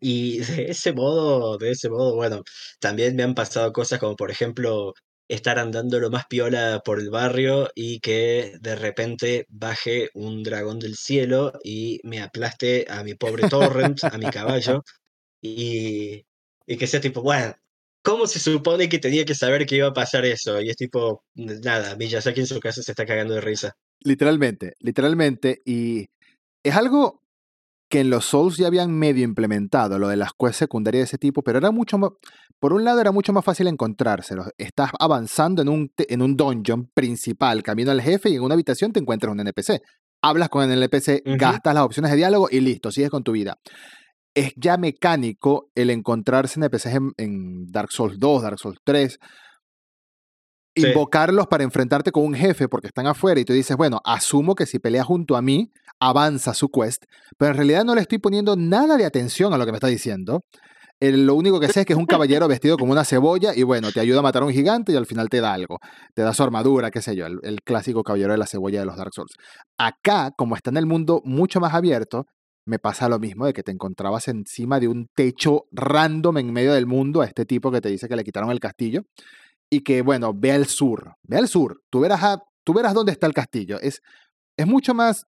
[0.00, 2.42] y de ese modo, de ese modo, bueno,
[2.80, 4.94] también me han pasado cosas como por ejemplo
[5.28, 10.80] estar andando lo más piola por el barrio y que de repente baje un dragón
[10.80, 14.82] del cielo y me aplaste a mi pobre Torrent, a mi caballo,
[15.42, 16.24] y,
[16.66, 17.54] y que sea tipo, bueno,
[18.02, 20.60] ¿cómo se supone que tenía que saber que iba a pasar eso?
[20.60, 23.76] Y es tipo, nada, Miyazaki en su casa se está cagando de risa.
[24.00, 26.06] Literalmente, literalmente, y
[26.64, 27.22] es algo
[27.90, 31.18] que en los Souls ya habían medio implementado lo de las quests secundarias de ese
[31.18, 32.10] tipo, pero era mucho más,
[32.60, 34.46] por un lado era mucho más fácil encontrárselos.
[34.56, 38.92] Estás avanzando en un, en un dungeon principal, camino al jefe y en una habitación
[38.92, 39.82] te encuentras un NPC.
[40.22, 43.58] Hablas con el NPC, gastas las opciones de diálogo y listo, sigues con tu vida.
[44.34, 49.18] Es ya mecánico el encontrarse NPCs en, en Dark Souls 2, Dark Souls 3,
[50.74, 54.66] invocarlos para enfrentarte con un jefe porque están afuera y tú dices, bueno, asumo que
[54.66, 57.04] si pelea junto a mí, avanza su quest,
[57.36, 59.88] pero en realidad no le estoy poniendo nada de atención a lo que me está
[59.88, 60.44] diciendo.
[61.00, 63.90] lo único que sé es que es un caballero vestido como una cebolla y bueno,
[63.92, 65.78] te ayuda a matar a un gigante y al final te da algo.
[66.14, 68.96] Te da su armadura, qué sé yo, el, clásico caballero de la cebolla de los
[68.96, 69.34] Dark Souls.
[69.78, 72.26] Acá, como está en el mundo mucho más abierto,
[72.66, 76.74] me pasa lo mismo de que te encontrabas encima de un techo random en medio
[76.74, 79.02] del mundo a este tipo que te dice que le quitaron el castillo
[79.70, 83.26] y que, bueno, ve al sur, ve al sur, tú verás, tú verás dónde está
[83.26, 83.80] el castillo.
[83.80, 84.02] Es,
[84.56, 85.26] es mucho más,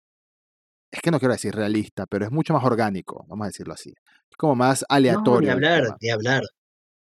[0.91, 3.91] es que no quiero decir realista, pero es mucho más orgánico, vamos a decirlo así.
[3.91, 5.49] Es como más aleatorio.
[5.49, 6.43] No, hablar, de hablar.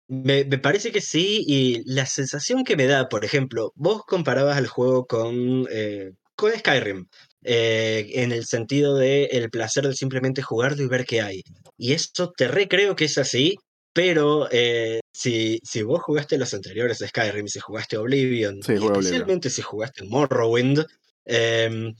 [0.08, 4.58] Me, me, parece que sí, y la sensación que me da, por ejemplo, vos comparabas
[4.58, 7.06] el juego con, eh, con Skyrim,
[7.44, 11.42] eh, en el sentido de el placer de simplemente jugarlo y ver qué hay.
[11.78, 13.56] Y eso te recreo que es así,
[13.92, 20.04] pero eh, si, si vos jugaste los anteriores Skyrim, si jugaste Oblivion, especialmente si jugaste
[20.04, 20.84] Morrowind,
[21.24, 21.94] em,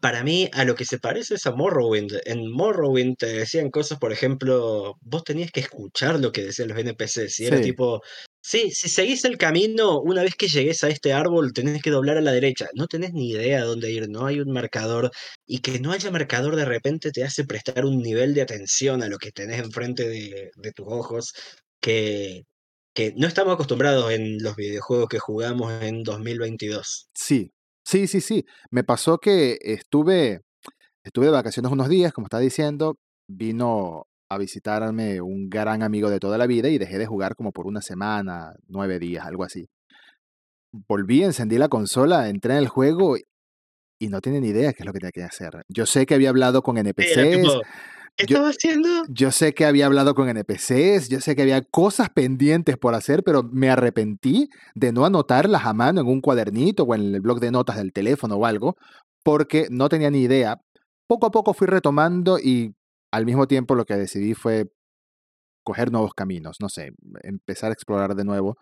[0.00, 2.20] para mí a lo que se parece es a Morrowind.
[2.24, 6.78] En Morrowind te decían cosas, por ejemplo, vos tenías que escuchar lo que decían los
[6.78, 7.40] NPCs.
[7.40, 8.02] Y era tipo,
[8.44, 12.16] Sí, si seguís el camino, una vez que llegues a este árbol, tenés que doblar
[12.16, 12.68] a la derecha.
[12.74, 15.12] No tenés ni idea a dónde ir, no hay un marcador.
[15.46, 19.08] Y que no haya marcador de repente te hace prestar un nivel de atención a
[19.08, 21.32] lo que tenés enfrente de, de tus ojos
[21.80, 22.42] que,
[22.94, 27.10] que no estamos acostumbrados en los videojuegos que jugamos en 2022.
[27.14, 27.52] Sí,
[27.84, 28.44] sí, sí, sí.
[28.70, 30.40] Me pasó que estuve,
[31.04, 32.96] estuve de vacaciones unos días, como estaba diciendo,
[33.28, 37.52] vino a visitarme un gran amigo de toda la vida y dejé de jugar como
[37.52, 39.66] por una semana, nueve días, algo así.
[40.72, 43.16] Volví, encendí la consola, entré en el juego
[43.98, 45.62] y no tenía ni idea qué es lo que tenía que hacer.
[45.68, 47.60] Yo sé que había hablado con NPCs.
[48.16, 48.88] ¿Qué estaba haciendo?
[49.08, 53.22] Yo sé que había hablado con NPCs, yo sé que había cosas pendientes por hacer,
[53.24, 57.40] pero me arrepentí de no anotarlas a mano en un cuadernito o en el blog
[57.40, 58.76] de notas del teléfono o algo,
[59.24, 60.60] porque no tenía ni idea.
[61.06, 62.74] Poco a poco fui retomando y
[63.12, 64.66] al mismo tiempo lo que decidí fue
[65.64, 66.90] coger nuevos caminos, no sé,
[67.22, 68.56] empezar a explorar de nuevo,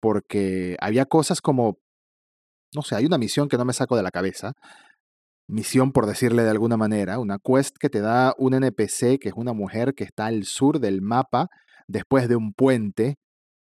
[0.00, 1.78] porque había cosas como,
[2.74, 4.52] no sé, hay una misión que no me saco de la cabeza,
[5.48, 9.34] misión por decirle de alguna manera, una quest que te da un NPC que es
[9.34, 11.48] una mujer que está al sur del mapa
[11.86, 13.16] después de un puente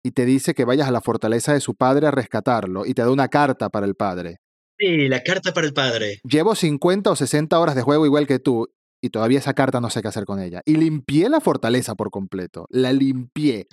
[0.04, 3.02] y te dice que vayas a la fortaleza de su padre a rescatarlo y te
[3.02, 4.38] da una carta para el padre.
[4.78, 6.19] Sí, la carta para el padre.
[6.24, 8.67] Llevo 50 o 60 horas de juego igual que tú
[9.03, 10.61] y todavía esa carta no sé qué hacer con ella.
[10.63, 12.67] Y limpié la fortaleza por completo.
[12.69, 13.67] La limpié.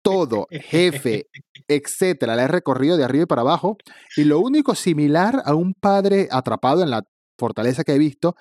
[0.00, 1.26] Todo, jefe,
[1.68, 2.34] etcétera.
[2.34, 3.76] La he recorrido de arriba y para abajo.
[4.16, 7.02] Y lo único similar a un padre atrapado en la
[7.38, 8.36] fortaleza que he visto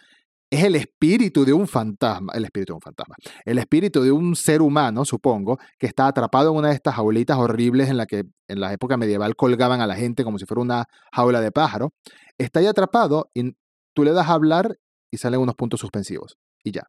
[0.49, 4.38] es el espíritu de un fantasma, el espíritu de un fantasma, el espíritu de un
[4.38, 8.23] ser humano, supongo, que está atrapado en una de estas jaulitas horribles en la que
[8.47, 11.91] en la época medieval colgaban a la gente como si fuera una jaula de pájaro.
[12.38, 13.57] Está ahí atrapado y
[13.93, 14.77] tú le das a hablar
[15.13, 16.39] y salen unos puntos suspensivos.
[16.63, 16.88] Y ya.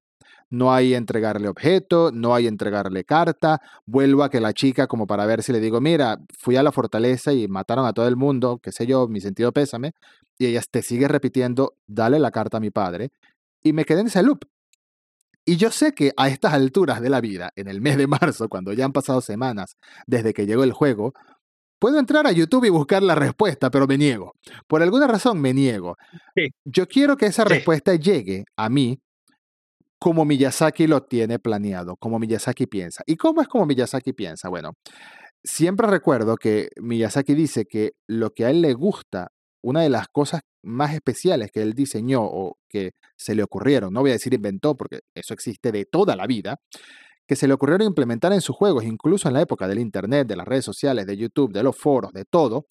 [0.48, 3.60] No hay entregarle objeto, no hay entregarle carta.
[3.84, 6.72] Vuelvo a que la chica, como para ver si le digo, mira, fui a la
[6.72, 9.92] fortaleza y mataron a todo el mundo, qué sé yo, mi sentido pésame.
[10.38, 13.10] Y ella te sigue repitiendo, dale la carta a mi padre.
[13.62, 14.46] Y me quedé en ese loop.
[15.44, 18.48] Y yo sé que a estas alturas de la vida, en el mes de marzo,
[18.48, 21.12] cuando ya han pasado semanas desde que llegó el juego,
[21.84, 24.32] Puedo entrar a YouTube y buscar la respuesta, pero me niego.
[24.66, 25.98] Por alguna razón me niego.
[26.64, 29.02] Yo quiero que esa respuesta llegue a mí
[29.98, 33.04] como Miyazaki lo tiene planeado, como Miyazaki piensa.
[33.06, 34.48] ¿Y cómo es como Miyazaki piensa?
[34.48, 34.72] Bueno,
[35.42, 39.28] siempre recuerdo que Miyazaki dice que lo que a él le gusta,
[39.62, 44.00] una de las cosas más especiales que él diseñó o que se le ocurrieron, no
[44.00, 46.56] voy a decir inventó porque eso existe de toda la vida,
[47.26, 50.36] que se le ocurrieron implementar en sus juegos, incluso en la época del Internet, de
[50.36, 52.66] las redes sociales, de YouTube, de los foros, de todo,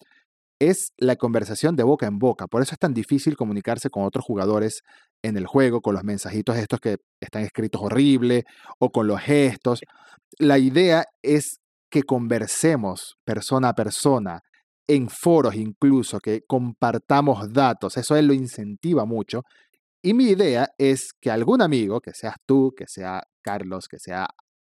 [0.60, 2.46] es la conversación de boca en boca.
[2.46, 4.82] Por eso es tan difícil comunicarse con otros jugadores
[5.22, 8.44] en el juego, con los mensajitos estos que están escritos horrible
[8.78, 9.80] o con los gestos.
[10.38, 14.40] La idea es que conversemos persona a persona,
[14.88, 17.96] en foros incluso, que compartamos datos.
[17.96, 19.42] Eso él lo incentiva mucho.
[20.02, 24.28] Y mi idea es que algún amigo, que seas tú, que sea Carlos, que sea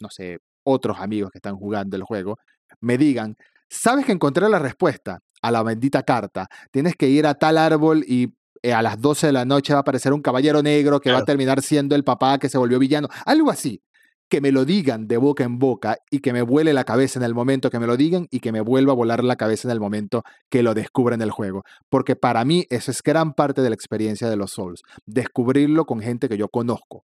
[0.00, 2.38] no sé, otros amigos que están jugando el juego,
[2.80, 3.36] me digan,
[3.68, 8.04] sabes que encontré la respuesta a la bendita carta, tienes que ir a tal árbol
[8.06, 11.12] y eh, a las 12 de la noche va a aparecer un caballero negro que
[11.12, 13.80] va a terminar siendo el papá que se volvió villano, algo así.
[14.28, 17.24] Que me lo digan de boca en boca y que me vuele la cabeza en
[17.24, 19.72] el momento que me lo digan y que me vuelva a volar la cabeza en
[19.72, 21.62] el momento que lo descubra en el juego.
[21.88, 24.82] Porque para mí eso es gran parte de la experiencia de los Souls.
[25.04, 27.04] Descubrirlo con gente que yo conozco.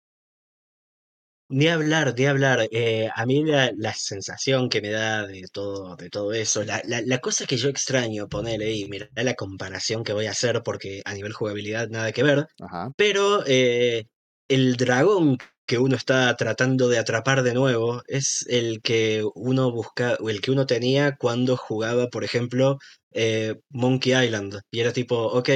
[1.48, 2.66] Ni hablar, ni hablar.
[2.70, 6.80] Eh, a mí la, la sensación que me da de todo, de todo eso, la,
[6.86, 10.62] la, la cosa que yo extraño ponerle, y mira la comparación que voy a hacer,
[10.64, 12.92] porque a nivel jugabilidad nada que ver, Ajá.
[12.96, 14.06] pero eh,
[14.48, 20.16] el dragón que uno está tratando de atrapar de nuevo es el que uno busca,
[20.20, 22.78] o el que uno tenía cuando jugaba, por ejemplo,
[23.12, 24.60] eh, Monkey Island.
[24.70, 25.50] Y era tipo, ok,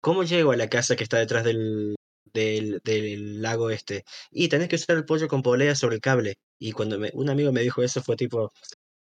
[0.00, 1.94] ¿cómo llego a la casa que está detrás del,
[2.34, 4.04] del, lago este.
[4.30, 6.36] Y tenés que usar el pollo con polea sobre el cable.
[6.58, 8.52] Y cuando un amigo me dijo eso fue tipo,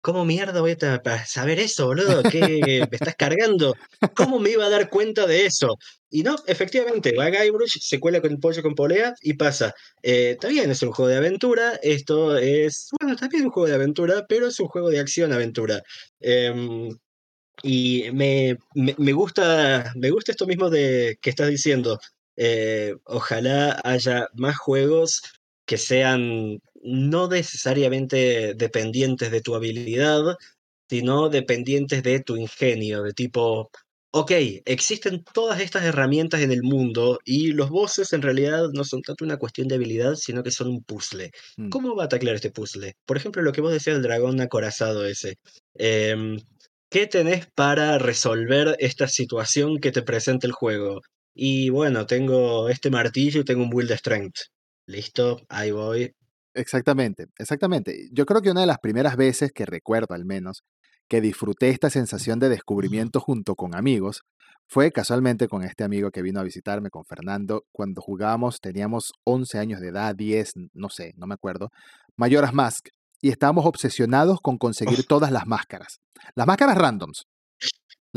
[0.01, 2.23] ¿cómo mierda voy a para saber eso, boludo?
[2.31, 3.75] ¿Qué me estás cargando?
[4.15, 5.77] ¿Cómo me iba a dar cuenta de eso?
[6.11, 9.75] Y no, efectivamente, va Guybrush, se cuela con el pollo con polea y pasa.
[10.03, 11.79] Eh, está bien, es un juego de aventura.
[11.83, 15.83] Esto es, bueno, también un juego de aventura, pero es un juego de acción-aventura.
[16.21, 16.89] Em,
[17.63, 21.99] y me, me, me gusta, me gusta esto mismo de que estás diciendo.
[22.41, 25.23] Eh, ojalá haya más juegos
[25.67, 30.37] que sean no necesariamente dependientes de tu habilidad,
[30.89, 33.71] sino dependientes de tu ingenio, de tipo,
[34.13, 34.31] ok,
[34.65, 39.25] existen todas estas herramientas en el mundo y los bosses en realidad no son tanto
[39.25, 41.33] una cuestión de habilidad, sino que son un puzzle.
[41.57, 41.71] Mm.
[41.71, 42.95] ¿Cómo va a taclear este puzzle?
[43.05, 45.39] Por ejemplo, lo que vos decías del dragón acorazado ese.
[45.75, 46.39] Em,
[46.89, 51.03] ¿Qué tenés para resolver esta situación que te presenta el juego?
[51.41, 54.39] Y bueno, tengo este martillo y tengo un build de strength.
[54.87, 56.13] Listo, ahí voy.
[56.53, 58.09] Exactamente, exactamente.
[58.11, 60.65] Yo creo que una de las primeras veces que recuerdo al menos
[61.09, 64.23] que disfruté esta sensación de descubrimiento junto con amigos
[64.67, 69.59] fue casualmente con este amigo que vino a visitarme, con Fernando, cuando jugábamos, teníamos 11
[69.61, 71.69] años de edad, 10, no sé, no me acuerdo,
[72.17, 72.89] Mayoras Mask,
[73.23, 76.01] y estábamos obsesionados con conseguir todas las máscaras.
[76.35, 77.27] Las máscaras randoms.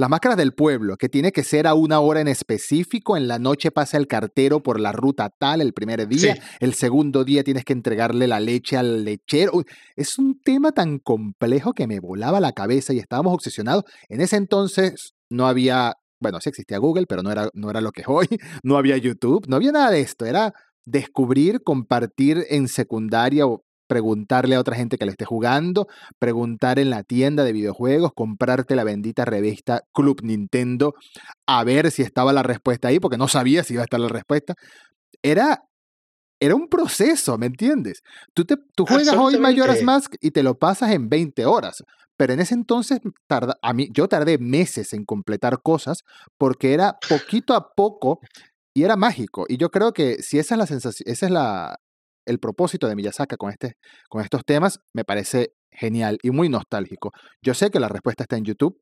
[0.01, 3.37] Las máscaras del pueblo, que tiene que ser a una hora en específico, en la
[3.37, 6.41] noche pasa el cartero por la ruta tal el primer día, Sí.
[6.59, 9.51] el segundo día tienes que entregarle la leche al lechero.
[9.53, 13.83] Uy, Es un tema tan complejo que me volaba la cabeza y estábamos obsesionados.
[14.09, 17.91] En ese entonces no había, bueno, sí existía Google, pero no era, no era lo
[17.91, 18.25] que es hoy,
[18.63, 20.51] no había YouTube, no había nada de esto, era
[20.83, 23.61] descubrir, compartir en secundaria o
[23.91, 28.73] preguntarle a otra gente que lo esté jugando, preguntar en la tienda de videojuegos, comprarte
[28.73, 30.93] la bendita revista Club Nintendo,
[31.45, 34.07] a ver si estaba la respuesta ahí, porque no sabía si iba a estar la
[34.07, 34.55] respuesta.
[35.21, 35.65] Era,
[36.39, 38.01] era un proceso, ¿me entiendes?
[38.33, 39.83] Tú, te, tú juegas hoy Absolutamente.
[39.83, 41.83] Mask y te lo pasas en 20 horas,
[42.15, 46.03] pero en ese entonces tarda, a mí, yo tardé meses en completar cosas
[46.37, 48.21] porque era poquito a poco
[48.73, 49.43] y era mágico.
[49.49, 51.77] Y yo creo que si esa es la sensación, ese es la,
[52.25, 53.75] el propósito de Miyazaki con, este,
[54.09, 57.11] con estos temas, me parece genial y muy nostálgico.
[57.41, 58.79] Yo sé que la respuesta está en YouTube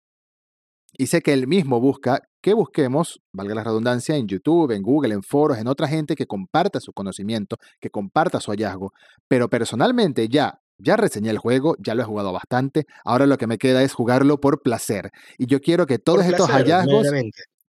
[0.97, 5.13] y sé que él mismo busca que busquemos, valga la redundancia, en YouTube, en Google,
[5.13, 8.91] en foros, en otra gente que comparta su conocimiento, que comparta su hallazgo.
[9.27, 13.47] Pero personalmente ya, ya reseñé el juego, ya lo he jugado bastante, ahora lo que
[13.47, 15.11] me queda es jugarlo por placer.
[15.37, 17.07] Y yo quiero que todos estos hallazgos.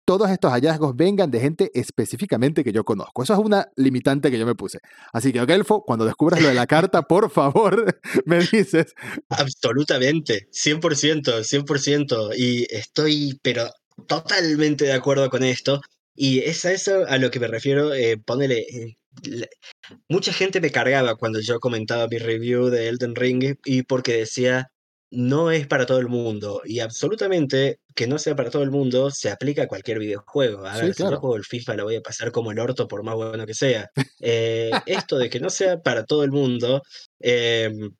[0.05, 3.23] Todos estos hallazgos vengan de gente específicamente que yo conozco.
[3.23, 4.79] Eso es una limitante que yo me puse.
[5.13, 8.93] Así que, Okelfo, cuando descubras lo de la carta, por favor, me dices.
[9.29, 12.33] Absolutamente, 100%, 100%.
[12.37, 13.69] Y estoy, pero
[14.07, 15.81] totalmente de acuerdo con esto.
[16.15, 17.93] Y es a eso a lo que me refiero.
[17.93, 18.59] Eh, ponele.
[18.59, 19.47] eh, la-
[20.09, 24.71] mucha gente me cargaba cuando yo comentaba mi review de Elden Ring y porque decía
[25.15, 26.61] no es para todo el mundo.
[26.65, 30.65] Y absolutamente que no sea para todo el mundo se aplica a cualquier videojuego.
[30.65, 32.87] A Sí, ver, si yo juego el FIFA lo voy a pasar como el orto
[32.87, 33.89] por más bueno que sea.
[34.25, 36.81] Eh, esto de que no sea para todo el mundo.
[37.19, 37.91] em,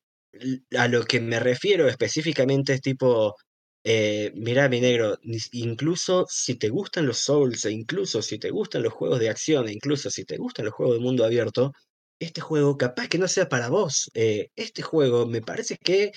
[0.77, 3.35] a lo que me refiero específicamente es tipo,
[3.83, 5.17] eh, mirá mi negro,
[5.51, 9.67] incluso si te gustan los Souls, e incluso si te gustan los juegos de acción,
[9.67, 11.71] e incluso si te gustan los juegos de mundo abierto,
[12.19, 14.09] este juego capaz que no sea para vos.
[14.13, 16.11] Eh, este juego me parece que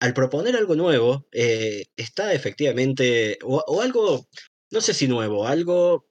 [0.00, 4.26] al proponer algo nuevo, eh, está efectivamente, o, algo,
[4.70, 6.06] no sé si nuevo, algo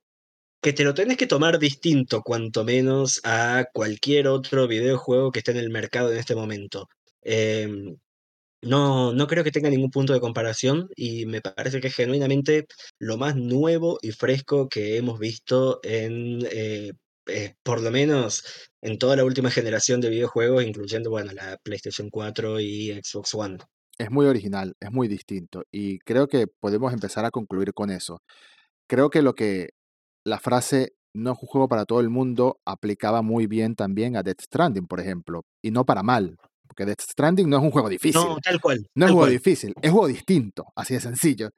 [0.62, 5.52] que te lo tenés que tomar distinto, cuanto menos a cualquier otro videojuego que esté
[5.52, 6.88] en el mercado en este momento.
[7.22, 7.98] Em,
[8.62, 12.68] no, no creo que tenga ningún punto de comparación y me parece que es genuinamente
[13.00, 16.94] lo más nuevo y fresco que hemos visto en, eh,
[17.28, 18.44] eh, por lo menos,
[18.82, 23.58] en toda la última generación de videojuegos, incluyendo, bueno, la PlayStation 4 y Xbox One.
[23.98, 25.64] Es muy original, es muy distinto.
[25.72, 28.22] Y creo que podemos empezar a concluir con eso.
[28.88, 29.70] Creo que lo que
[30.26, 34.24] la frase no es un juego para todo el mundo aplicaba muy bien también a
[34.24, 35.44] Death Stranding, por ejemplo.
[35.62, 36.38] Y no para mal.
[36.68, 38.20] Porque Death Stranding no es un juego difícil.
[38.20, 38.80] No, tal cual.
[38.96, 39.32] No es tal juego cual.
[39.32, 41.50] difícil, es juego distinto, así de sencillo.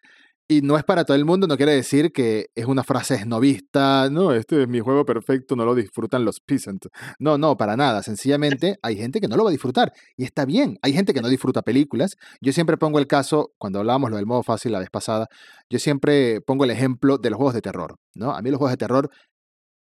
[0.48, 4.10] Y no es para todo el mundo, no quiere decir que es una frase esnovista,
[4.12, 6.88] no, este es mi juego perfecto, no lo disfrutan los peasants.
[7.18, 10.46] No, no, para nada, sencillamente hay gente que no lo va a disfrutar y está
[10.46, 12.16] bien, hay gente que no disfruta películas.
[12.42, 15.28] Yo siempre pongo el caso, cuando hablábamos lo del modo fácil la vez pasada,
[15.68, 18.32] yo siempre pongo el ejemplo de los juegos de terror, ¿no?
[18.32, 19.10] A mí los juegos de terror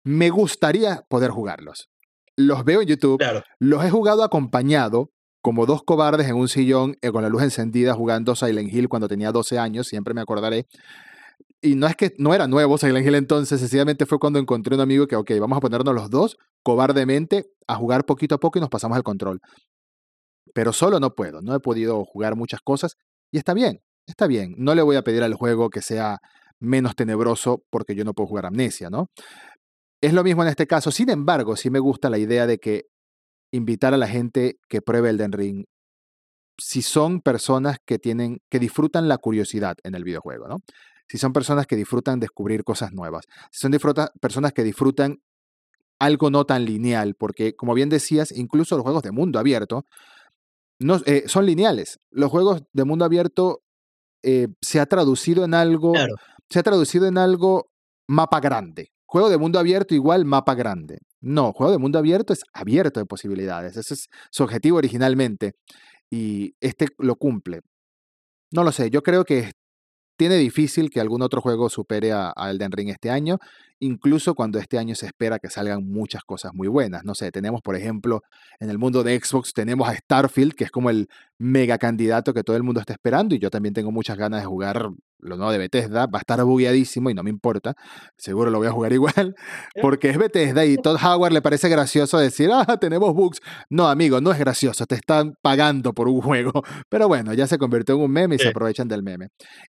[0.02, 1.90] me gustaría poder jugarlos.
[2.36, 3.42] Los veo en YouTube, Claro.
[3.60, 5.10] los he jugado acompañado,
[5.44, 9.08] como dos cobardes en un sillón eh, con la luz encendida jugando Silent Hill cuando
[9.08, 10.66] tenía 12 años, siempre me acordaré.
[11.60, 14.80] Y no es que no era nuevo Silent Hill entonces, sencillamente fue cuando encontré un
[14.80, 18.62] amigo que, ok, vamos a ponernos los dos cobardemente a jugar poquito a poco y
[18.62, 19.40] nos pasamos al control.
[20.54, 22.96] Pero solo no puedo, no he podido jugar muchas cosas
[23.30, 24.54] y está bien, está bien.
[24.56, 26.20] No le voy a pedir al juego que sea
[26.58, 29.08] menos tenebroso porque yo no puedo jugar amnesia, ¿no?
[30.00, 30.90] Es lo mismo en este caso.
[30.90, 32.84] Sin embargo, sí me gusta la idea de que
[33.54, 35.64] invitar a la gente que pruebe Elden Ring
[36.58, 40.62] si son personas que tienen que disfrutan la curiosidad en el videojuego, ¿no?
[41.08, 45.20] Si son personas que disfrutan descubrir cosas nuevas, si son disfruta, personas que disfrutan
[46.00, 49.84] algo no tan lineal, porque como bien decías, incluso los juegos de mundo abierto
[50.80, 52.00] no, eh, son lineales.
[52.10, 53.62] Los juegos de mundo abierto
[54.22, 56.14] eh, se ha traducido en algo Claro.
[56.50, 57.70] se ha traducido en algo
[58.08, 58.90] mapa grande.
[59.14, 60.98] Juego de mundo abierto igual mapa grande.
[61.20, 63.76] No, juego de mundo abierto es abierto de posibilidades.
[63.76, 65.52] Ese es su objetivo originalmente.
[66.10, 67.60] Y este lo cumple.
[68.50, 69.52] No lo sé, yo creo que
[70.18, 73.38] tiene difícil que algún otro juego supere a, Elden Ring este año,
[73.84, 77.04] incluso cuando este año se espera que salgan muchas cosas muy buenas.
[77.04, 78.22] No sé, tenemos por ejemplo
[78.60, 81.08] en el mundo de Xbox tenemos a Starfield, que es como el
[81.38, 84.46] mega candidato que todo el mundo está esperando y yo también tengo muchas ganas de
[84.46, 84.88] jugar
[85.24, 86.06] lo nuevo de Bethesda.
[86.06, 87.74] Va a estar bugueadísimo y no me importa,
[88.16, 89.34] seguro lo voy a jugar igual,
[89.80, 93.40] porque es Bethesda y Todd Howard le parece gracioso decir, ah, tenemos bugs.
[93.70, 96.52] No, amigo, no es gracioso, te están pagando por un juego.
[96.88, 99.28] Pero bueno, ya se convirtió en un meme y se aprovechan del meme.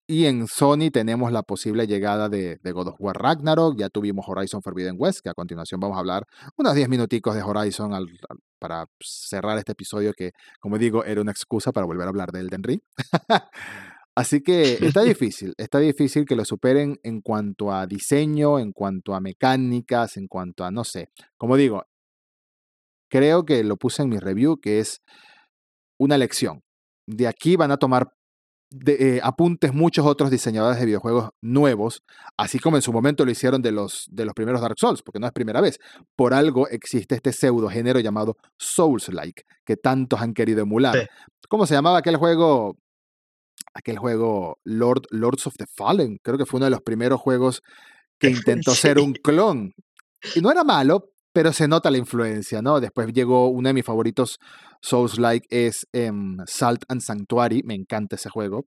[0.08, 4.26] Y en Sony tenemos la posible llegada de, de God of War Ragnarok, ya tuvimos
[4.28, 6.26] Horizon Forbidden West, que a continuación vamos a hablar
[6.58, 7.92] unos 10 minuticos de Horizon
[8.58, 12.40] para cerrar este episodio que, como digo, era una excusa para volver a hablar de
[12.40, 12.82] Elden Ring.
[14.16, 19.14] Así que está difícil, está difícil que lo superen en cuanto a diseño, en cuanto
[19.14, 21.84] a mecánicas, en cuanto a, no sé, como digo,
[23.08, 25.02] creo que lo puse en mi review, que es
[26.00, 26.64] una lección.
[27.08, 28.14] De aquí van a tomar
[28.72, 32.04] de, eh, apuntes muchos otros diseñadores de videojuegos nuevos,
[32.38, 35.20] así como en su momento lo hicieron de los, de los primeros Dark Souls, porque
[35.20, 35.78] no es primera vez.
[36.16, 41.10] Por algo existe este pseudo género llamado Souls-like, que tantos han querido emular.
[41.50, 42.78] ¿Cómo se llamaba aquel juego?
[43.74, 47.62] Aquel juego Lord, Lords of the Fallen, creo que fue uno de los primeros juegos
[48.20, 48.30] que
[48.66, 49.74] intentó ser un clon.
[50.36, 52.80] Y no era malo, pero se nota la influencia, ¿no?
[52.80, 54.40] Después llegó uno de mis favoritos
[54.82, 58.66] Souls-like es em, Salt and Sanctuary, me encanta ese juego,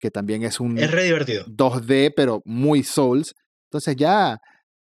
[0.00, 1.44] que también es un es re divertido.
[1.46, 3.34] 2D, pero muy Souls.
[3.70, 4.38] Entonces ya,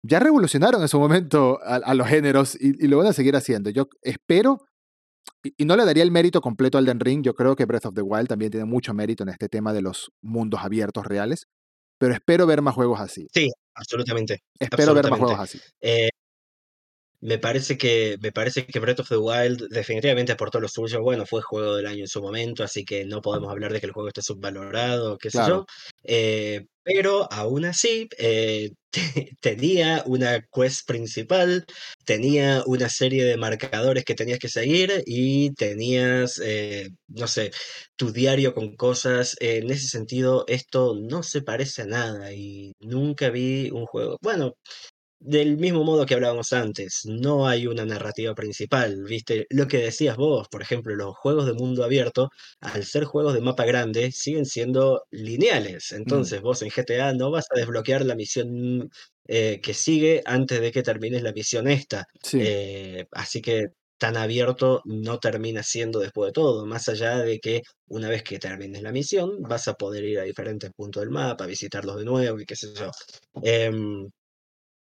[0.03, 3.71] ya revolucionaron en su momento a, los géneros y, lo van a seguir haciendo.
[3.71, 4.59] Yo espero,
[5.43, 7.95] y, no le daría el mérito completo al Den Ring, yo creo que Breath of
[7.95, 11.47] the Wild también tiene mucho mérito en este tema de los mundos abiertos reales,
[11.99, 13.29] pero espero ver más juegos así.
[13.33, 14.43] Sí, absolutamente.
[14.59, 15.61] Espero ver más juegos así.
[15.81, 16.11] Eh,
[17.27, 21.03] me parece que me parece que Breath of the Wild definitivamente aportó lo suyo.
[21.03, 23.87] Bueno, fue juego del año en su momento, así que no podemos hablar de que
[23.87, 25.67] el juego esté subvalorado, qué sé yo.
[26.05, 28.71] Eh, pero aún así eh,
[29.41, 31.65] tenía una quest principal,
[32.05, 37.51] tenía una serie de marcadores que tenías que seguir y tenías, eh, no sé,
[37.97, 39.37] tu diario con cosas.
[39.41, 44.17] En ese sentido, esto no se parece a nada y nunca vi un juego.
[44.23, 44.55] Bueno,
[45.19, 49.47] del mismo modo que hablábamos antes, no hay una narrativa principal, ¿viste?
[49.51, 53.41] Lo que decías vos, por ejemplo, los juegos de mundo abierto, al ser juegos de
[53.41, 55.93] mapa grande, siguen siendo lineales.
[55.93, 55.97] Mm.
[55.97, 58.91] Entonces, vos en GTA no vas a desbloquear la misión
[59.29, 62.07] eh, que sigue antes de que termines la misión esta.
[62.33, 67.63] Eh, así que tan abierto no termina siendo después de todo, más allá de que
[67.89, 71.47] una vez que termines la misión vas a poder ir a diferentes puntos del mapa,
[71.47, 72.91] visitarlos de nuevo y qué sé yo.
[73.43, 74.11] Em,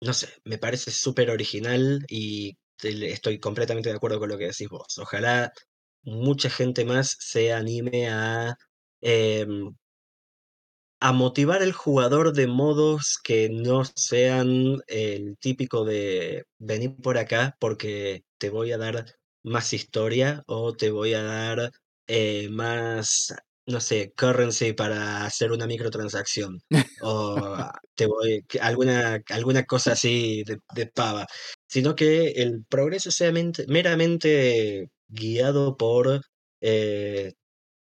[0.01, 4.68] no sé, me parece súper original y estoy completamente de acuerdo con lo que decís
[4.68, 4.98] vos.
[4.98, 5.53] Ojalá
[6.03, 8.57] mucha gente más se anime a,
[9.01, 9.74] em,
[11.01, 17.57] a motivar al jugador de modos que no sean el típico de venir por acá
[17.59, 19.07] porque te voy a dar
[19.42, 21.70] más historia o te voy a dar
[22.07, 23.34] eh, más
[23.71, 26.61] no sé, currency para hacer una microtransacción.
[27.03, 27.37] o
[27.95, 31.27] te voy, alguna, alguna cosa así de, pava.
[31.68, 33.33] Sino que el progreso sea
[33.68, 36.23] meramente guiado por
[36.61, 37.33] eh,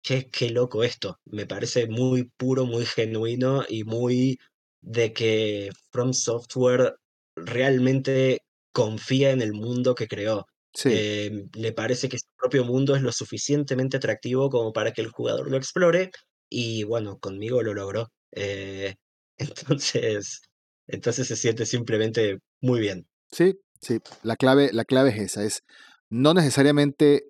[0.01, 1.19] qué, qué loco esto.
[1.25, 4.39] Me parece muy puro, muy genuino y muy
[4.81, 6.95] de que From Software
[7.35, 8.41] realmente
[8.73, 10.45] confía en el mundo que creó.
[10.85, 15.09] Eh, le parece que su propio mundo es lo suficientemente atractivo como para que el
[15.09, 16.11] jugador lo explore
[16.49, 18.09] y bueno, conmigo lo logró.
[18.31, 18.95] Eh,
[19.37, 20.41] entonces,
[20.87, 23.07] entonces se siente simplemente muy bien.
[23.31, 25.63] Sí, sí, la clave, la clave es esa, es
[26.09, 27.23] no necesariamente,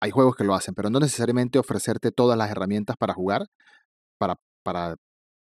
[0.00, 3.46] hay juegos que lo hacen, pero no necesariamente ofrecerte todas las herramientas para jugar,
[4.18, 4.96] para, para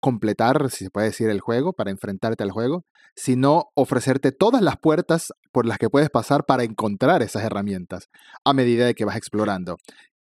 [0.02, 2.84] completar, si se puede decir, el juego, para enfrentarte al juego,
[3.14, 8.08] sino ofrecerte todas las puertas por las que puedes pasar para encontrar esas herramientas
[8.44, 9.76] a medida de que vas explorando.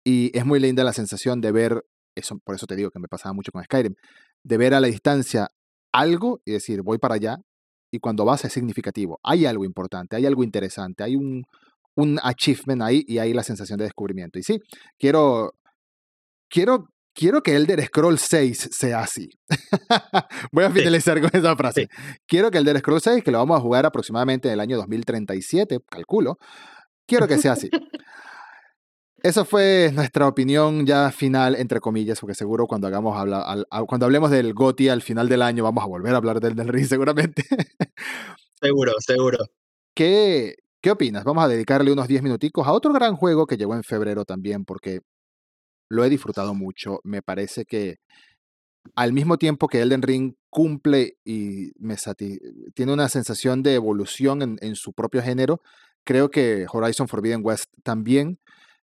[0.03, 3.07] Y es muy linda la sensación de ver, eso, por eso te digo que me
[3.07, 3.95] pasaba mucho con Skyrim,
[4.43, 5.47] de ver a la distancia
[5.93, 7.37] algo y decir, voy para allá,
[7.89, 9.19] y cuando vas es significativo.
[9.23, 11.45] Hay algo importante, hay algo interesante, hay un,
[11.95, 14.39] un achievement ahí y hay la sensación de descubrimiento.
[14.39, 14.59] Y sí,
[14.97, 15.53] quiero,
[16.49, 19.29] quiero quiero que Elder Scrolls 6 sea así.
[20.51, 21.87] Voy a finalizar con esa frase.
[22.27, 25.79] Quiero que Elder Scrolls 6, que lo vamos a jugar aproximadamente en el año 2037,
[25.89, 26.37] calculo,
[27.05, 27.69] quiero que sea así.
[29.21, 34.05] Eso fue nuestra opinión ya final, entre comillas, porque seguro cuando hagamos habla, al, cuando
[34.05, 36.85] hablemos del GOTI al final del año vamos a volver a hablar del, del Ring
[36.87, 37.43] seguramente.
[38.61, 39.39] seguro, seguro.
[39.93, 41.25] ¿Qué, ¿Qué opinas?
[41.25, 44.63] Vamos a dedicarle unos 10 minuticos a otro gran juego que llegó en febrero también,
[44.63, 45.01] porque
[45.89, 46.99] lo he disfrutado mucho.
[47.03, 47.97] Me parece que
[48.95, 51.95] al mismo tiempo que Elden Ring cumple y me
[52.73, 55.61] tiene una sensación de evolución en, su propio género,
[56.05, 58.39] creo que Horizon Forbidden West también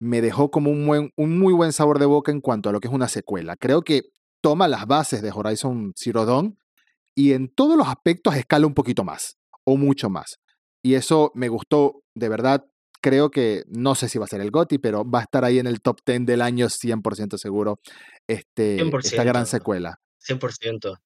[0.00, 2.88] me dejó como un, un muy buen sabor de boca en cuanto a lo que
[2.88, 3.56] es una secuela.
[3.56, 4.02] Creo que
[4.40, 6.58] toma las bases de Horizon Zero Dawn
[7.14, 10.38] y en todos los aspectos escala un poquito más o mucho más.
[10.82, 12.64] Y eso me gustó, de verdad,
[13.02, 15.58] creo que, no sé si va a ser el GOTI, pero va a estar ahí
[15.58, 17.80] en el top 10 del año 100% seguro
[18.26, 20.00] este, esta gran secuela.
[20.26, 20.98] 100%.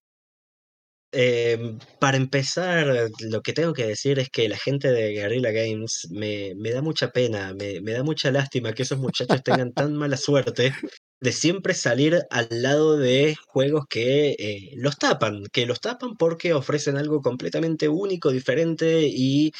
[1.13, 6.09] Em, para empezar, lo que tengo que decir es que la gente de Guerrilla Games
[6.11, 9.95] me, me da mucha pena, me, me, da mucha lástima que esos muchachos tengan tan
[9.95, 10.75] mala suerte
[11.21, 16.53] de siempre salir al lado de juegos que eh, los tapan, que los tapan porque
[16.53, 19.53] ofrecen algo completamente único, diferente y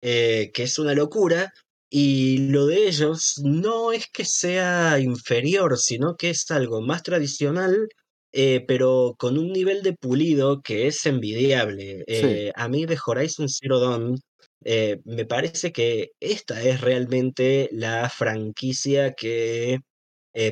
[0.00, 1.52] eh, que es una locura.
[1.94, 7.88] Y lo de ellos no es que sea inferior, sino que es algo más tradicional
[8.32, 12.02] eh, pero con un nivel de pulido que es envidiable.
[12.06, 14.18] Eh, a mí de Horizon Zero Dawn
[14.64, 19.80] eh, me parece que esta es realmente la franquicia que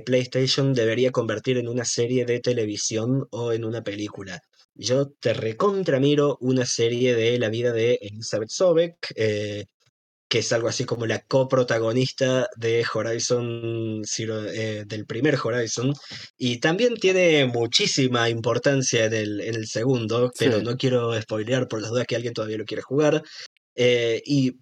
[0.05, 4.38] PlayStation debería convertir en una serie de televisión o en una película.
[4.74, 9.14] Yo te recontramiro una serie de la vida de Elizabeth Sobek,
[10.31, 15.93] que es algo así como la coprotagonista de Horizon Zero, eh, del primer Horizon,
[16.39, 21.83] y también tiene muchísima importancia en el, en el segundo, pero no quiero spoilear por
[21.83, 23.24] las dudas que alguien todavía lo quiere jugar.
[23.74, 24.53] Eh, y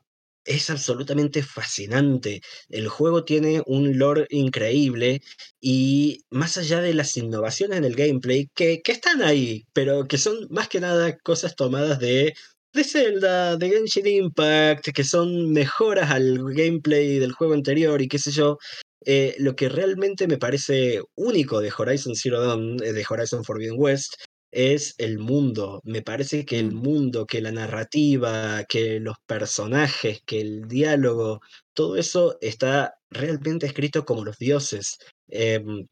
[0.45, 2.41] es absolutamente fascinante.
[2.71, 5.21] El juego tiene un lore increíble
[5.61, 10.17] y más allá de las innovaciones en el gameplay, que, que, están ahí, pero que
[10.17, 12.35] son más que nada cosas tomadas de
[12.73, 18.19] de Zelda, de Genshin Impact, que son mejoras al gameplay del juego anterior y qué
[18.19, 18.59] sé yo.
[19.05, 23.77] Eh, lo que realmente me parece único de Horizon Zero Dawn, eh, de Horizon Forbidden
[23.79, 24.15] West,
[24.51, 25.81] es el mundo.
[25.85, 31.41] Me parece que el mundo, que la narrativa, que los personajes, que el diálogo,
[31.75, 34.99] todo eso está realmente escrito como los dioses.
[35.29, 35.87] Em,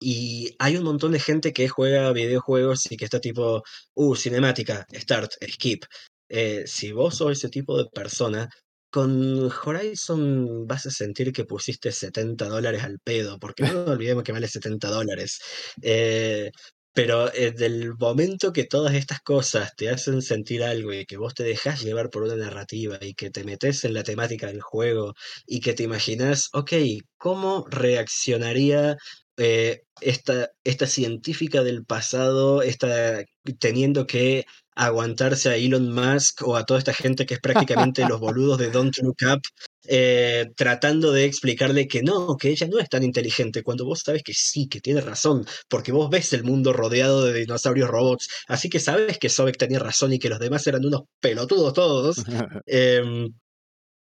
[0.00, 3.62] y hay un montón de gente que juega videojuegos y que está tipo,
[3.94, 5.84] uh, cinemática, start, skip.
[6.28, 8.48] Eh, si vos sos ese tipo de persona,
[8.90, 14.32] con Horizon vas a sentir que pusiste 70 dólares al pedo, porque no olvidemos que
[14.32, 15.38] vale 70 dólares.
[15.82, 16.50] Eh,
[16.92, 21.34] pero eh, del momento que todas estas cosas te hacen sentir algo y que vos
[21.34, 25.14] te dejas llevar por una narrativa y que te metes en la temática del juego
[25.46, 26.72] y que te imaginas, ok,
[27.16, 28.96] ¿cómo reaccionaría
[29.38, 33.24] eh, esta, esta científica del pasado está
[33.58, 38.20] teniendo que aguantarse a Elon Musk o a toda esta gente que es prácticamente los
[38.20, 39.42] boludos de Don't Look Up,
[39.86, 44.22] eh, tratando de explicarle que no, que ella no es tan inteligente, cuando vos sabes
[44.22, 48.68] que sí, que tiene razón, porque vos ves el mundo rodeado de dinosaurios robots, así
[48.68, 52.16] que sabes que Sobek tenía razón y que los demás eran unos pelotudos todos.
[52.66, 53.32] Em,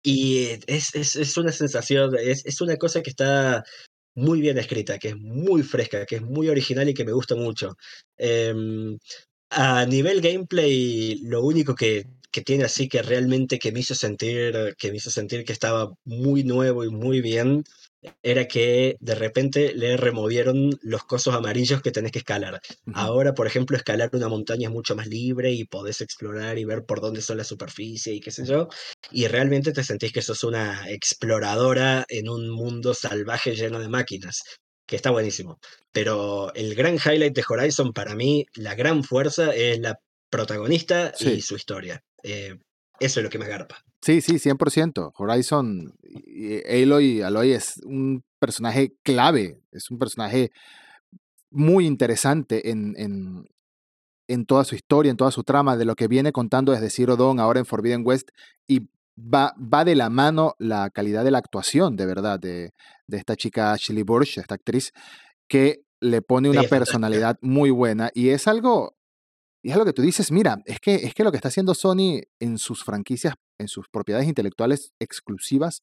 [0.02, 3.62] y es, es, es, una sensación, es, es una cosa que está
[4.14, 7.34] muy bien escrita, que es muy fresca, que es muy original y que me gusta
[7.36, 7.76] mucho.
[8.16, 8.98] Em,
[9.50, 14.74] a nivel gameplay, lo único que, que, tiene así que realmente que me hizo sentir,
[14.78, 17.64] que me hizo sentir que estaba muy nuevo y muy bien,
[18.22, 22.60] era que de repente le removieron los cosos amarillos que tenés que escalar.
[22.94, 26.84] Ahora, por ejemplo, escalar una montaña es mucho más libre y podés explorar y ver
[26.84, 28.68] por dónde son la superficie y qué sé yo.
[29.10, 34.42] Y realmente te sentís que sos una exploradora en un mundo salvaje lleno de máquinas,
[34.86, 35.58] que está buenísimo.
[35.92, 41.40] Pero el gran highlight de Horizon para mí, la gran fuerza es la protagonista y
[41.42, 42.02] su historia.
[42.22, 42.58] Eh,
[43.00, 43.82] eso es lo que me agarpa.
[44.00, 45.12] Sí, sí, 100%.
[45.16, 45.94] Horizon,
[46.68, 50.50] Aloy, Aloy es un personaje clave, es un personaje
[51.50, 53.48] muy interesante en, en,
[54.26, 57.16] en, toda su historia, en toda su trama, de lo que viene contando desde Zero
[57.16, 58.30] Dawn, ahora en Forbidden West,
[58.66, 62.72] y va, va de la mano la calidad de la actuación, de verdad, de,
[63.06, 64.92] de esta chica Ashley Burch, esta actriz,
[65.48, 68.96] que le pone una personalidad muy buena, y es algo
[69.62, 71.74] y es lo que tú dices, mira, es que, es que lo que está haciendo
[71.74, 75.82] Sony en sus franquicias, en sus propiedades intelectuales exclusivas,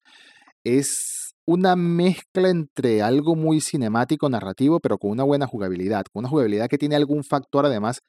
[0.66, 6.30] es una mezcla entre algo muy cinemático, narrativo, pero con una buena jugabilidad, con una
[6.30, 8.02] jugabilidad que tiene algún factor además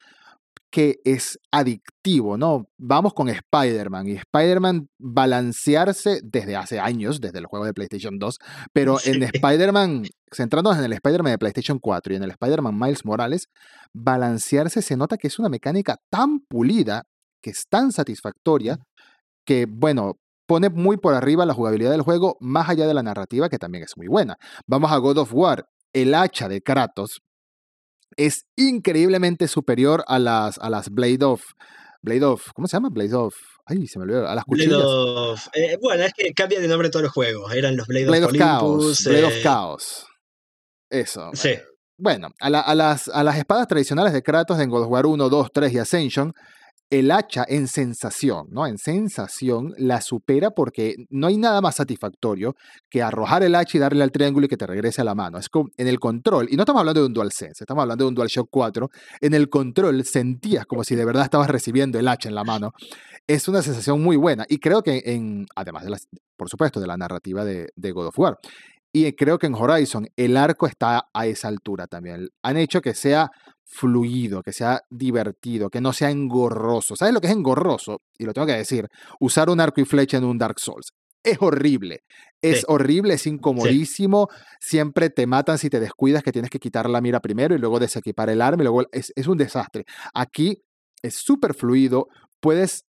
[0.71, 2.69] que es adictivo, ¿no?
[2.77, 8.37] Vamos con Spider-Man y Spider-Man balancearse desde hace años, desde el juego de PlayStation 2,
[8.73, 13.05] pero en Spider-Man, centrándonos en el Spider-Man de PlayStation 4 y en el Spider-Man Miles
[13.05, 13.47] Morales,
[13.93, 17.03] balancearse se nota que es una mecánica tan pulida,
[17.43, 18.77] que es tan satisfactoria,
[19.45, 20.13] que, bueno,
[20.47, 23.83] pone muy por arriba la jugabilidad del juego, más allá de la narrativa, que también
[23.83, 24.37] es muy buena.
[24.67, 25.65] Vamos a God of War.
[25.93, 27.21] El hacha de Kratos
[28.17, 31.41] es increíblemente superior a las, a las Blade of.
[32.03, 32.51] Blade of.
[32.55, 32.89] ¿Cómo se llama?
[32.89, 33.35] Blade of.
[33.65, 34.27] Ay, se me olvidó.
[34.27, 34.69] A las cuchillas.
[34.69, 37.53] Blade of, eh, bueno, es que cambia de nombre todos los juegos.
[37.53, 38.63] Eran los Blade, Blade of, of Chaos.
[38.63, 39.03] Olympus.
[39.05, 40.05] Blade of eh, Chaos.
[40.89, 41.29] Eso.
[41.33, 41.51] Sí.
[41.97, 45.05] Bueno, a, la- a las, a las espadas tradicionales de Kratos en God of War
[45.05, 46.33] 1, 2, 3 y Ascension,
[46.91, 48.67] el hacha en sensación, ¿no?
[48.67, 52.55] En sensación la supera porque no hay nada más satisfactorio
[52.89, 55.37] que arrojar el hacha y darle al triángulo y que te regrese a la mano.
[55.37, 58.09] Es como en el control, y no estamos hablando de un DualSense, estamos hablando de
[58.09, 58.89] un DualShock 4,
[59.21, 62.73] en el control sentías como si de verdad estabas recibiendo el hacha en la mano.
[63.25, 66.87] Es una sensación muy buena y creo que en, además de las, por supuesto, de
[66.87, 67.93] la narrativa de, de
[68.93, 72.29] y creo que en Horizon el arco está a esa altura también.
[72.43, 73.29] Han hecho que sea
[73.63, 76.95] fluido, que sea divertido, que no sea engorroso.
[76.95, 78.01] ¿Sabes lo que es engorroso?
[78.17, 78.87] Y lo tengo que decir,
[79.19, 80.91] usar un arco y flecha en un Dark Souls.
[81.23, 82.01] Es horrible.
[82.41, 82.65] Es Sí.
[82.67, 84.27] horrible, es incomodísimo.
[84.59, 87.79] Siempre te matan si te descuidas que tienes que quitar la mira primero y luego
[87.79, 89.85] desequipar el arma y luego es, es un desastre.
[90.13, 90.57] Aquí
[91.01, 92.07] es súper fluido.
[92.41, 92.83] Puedes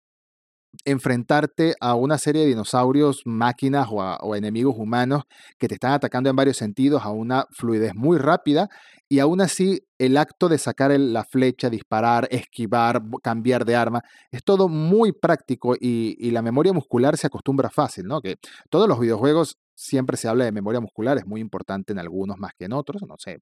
[0.85, 5.23] enfrentarte a una serie de dinosaurios, máquinas o, enemigos humanos
[5.57, 8.69] que te están atacando en varios sentidos a una fluidez muy rápida
[9.07, 14.01] y aún así el acto de sacar el- la flecha, disparar, esquivar, cambiar de arma,
[14.31, 18.21] es todo muy práctico y, y la memoria muscular se acostumbra fácil, ¿no?
[18.21, 18.37] Que
[18.69, 22.51] todos los videojuegos siempre se habla de memoria muscular, es muy importante en algunos más
[22.57, 23.39] que en otros, no sé.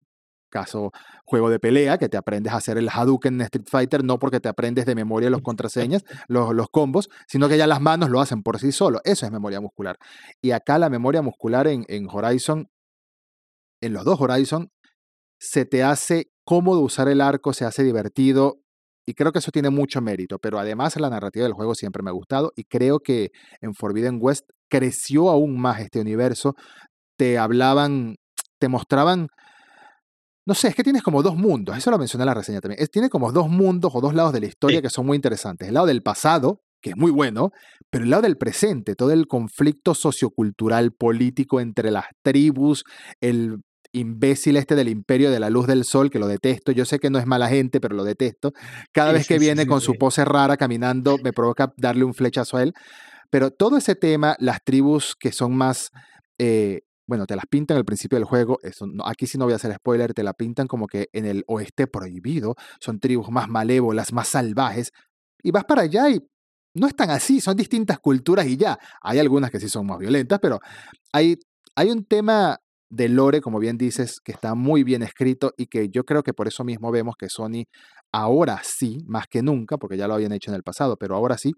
[0.50, 0.92] Caso
[1.26, 4.40] juego de pelea, que te aprendes a hacer el Hadouken en Street Fighter, no porque
[4.40, 8.22] te aprendes de memoria los contraseñas, los, los combos, sino que ya las manos lo
[8.22, 9.00] hacen por sí solo.
[9.04, 9.98] Eso es memoria muscular.
[10.42, 12.70] Y acá la memoria muscular en, en Horizon,
[13.82, 14.70] en los dos Horizon,
[15.40, 18.62] se te hace cómodo usar el arco, se hace divertido.
[19.06, 22.10] Y creo que eso tiene mucho mérito, pero además la narrativa del juego siempre me
[22.10, 23.32] ha gustado y creo que
[23.62, 26.56] en Forbidden West creció aún más este universo.
[27.18, 28.16] Te hablaban,
[28.60, 29.28] te mostraban,
[30.48, 32.82] no sé, es que tienes como dos mundos, eso lo mencioné en la reseña también,
[32.82, 34.82] es, tiene como dos mundos o dos lados de la historia Sí.
[34.82, 35.68] que son muy interesantes.
[35.68, 37.52] El lado del pasado, que es muy bueno,
[37.92, 42.84] pero el lado del presente, todo el conflicto sociocultural, político entre las tribus,
[43.22, 43.58] el
[43.94, 47.10] imbécil este del imperio de la luz del sol, que lo detesto, yo sé que
[47.10, 48.52] no es mala gente, pero lo detesto.
[48.94, 52.14] Cada Sí, vez que sí, viene con su pose rara caminando, me provoca darle un
[52.14, 52.74] flechazo a él.
[53.30, 55.90] Pero todo ese tema, las tribus que son más,
[56.38, 59.54] eh, bueno, te las pintan al principio del juego, eso no- aquí sí no voy
[59.54, 63.48] a hacer spoiler, te la pintan como que en el oeste prohibido, son tribus más
[63.48, 64.92] malévolas, más salvajes,
[65.42, 66.22] y vas para allá y
[66.76, 68.78] no están así, son distintas culturas y ya.
[69.02, 70.60] Hay algunas que sí son más violentas, pero
[71.12, 71.38] hay,
[71.76, 75.90] hay un tema de lore, como bien dices, que está muy bien escrito y que
[75.90, 77.66] yo creo que por eso mismo vemos que Sony
[78.12, 81.38] ahora sí, más que nunca, porque ya lo habían hecho en el pasado, pero ahora
[81.38, 81.52] sí,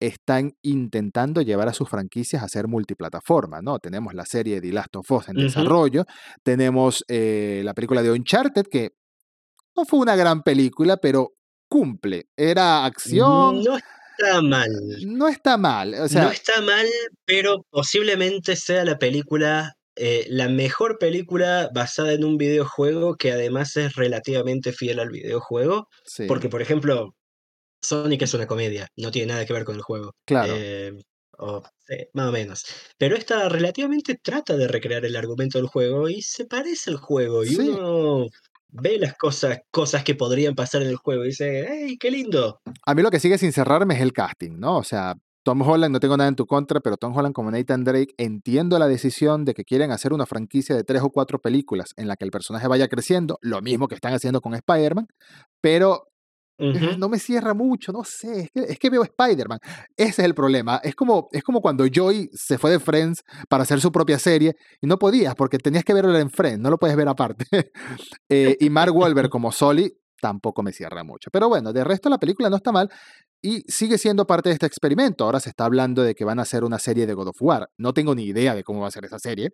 [0.00, 3.78] están intentando llevar a sus franquicias a ser multiplataforma, ¿no?
[3.78, 6.04] Tenemos la serie The Last of Us en desarrollo,
[6.42, 8.90] tenemos eh, la película de Uncharted, que
[9.76, 11.32] no fue una gran película, pero
[11.68, 12.26] cumple.
[12.36, 14.68] Era acción, No está mal.
[15.06, 15.94] no está mal.
[15.94, 16.86] O sea, no está mal,
[17.24, 23.76] pero posiblemente sea la película, eh, la mejor película basada en un videojuego que además
[23.76, 25.88] es relativamente fiel al videojuego.
[26.04, 27.14] sí, Porque, por ejemplo,
[27.82, 30.12] Sonic es una comedia, no tiene nada que ver con el juego.
[30.26, 30.52] claro.
[30.56, 30.92] Eh,
[31.42, 32.64] o, sí, más o menos.
[32.98, 37.44] Pero esta relativamente trata de recrear el argumento del juego y se parece al juego.
[37.44, 37.68] Y Sí.
[37.70, 38.26] uno
[38.68, 42.60] ve las cosas, cosas que podrían pasar en el juego y dice, ¡hey, qué lindo!
[42.84, 44.76] A mí lo que sigue sin cerrarme es el casting, ¿no?
[44.76, 47.84] O sea, Tom Holland, no tengo nada en tu contra, pero Tom Holland como Nathan
[47.84, 51.94] Drake, entiendo la decisión de que quieren hacer una franquicia de tres o cuatro películas
[51.96, 55.06] en la que el personaje vaya creciendo, lo mismo que están haciendo con Spider-Man,
[55.62, 56.04] pero
[56.60, 59.58] no me cierra mucho, no sé, es que, es que veo Spider-Man.
[59.96, 60.80] Ese es el problema.
[60.82, 64.54] Es como, es como cuando Joy se fue de Friends para hacer su propia serie
[64.80, 67.44] y no podías porque tenías que verlo en Friends, no lo puedes ver aparte.
[68.28, 71.30] Eh, y Mark Wahlberg como Sully tampoco me cierra mucho.
[71.32, 72.90] Pero bueno, de resto la película no está mal
[73.42, 75.24] y sigue siendo parte de este experimento.
[75.24, 77.68] Ahora se está hablando de que van a hacer una serie de God of War.
[77.78, 79.50] No tengo ni idea de cómo va a ser esa serie.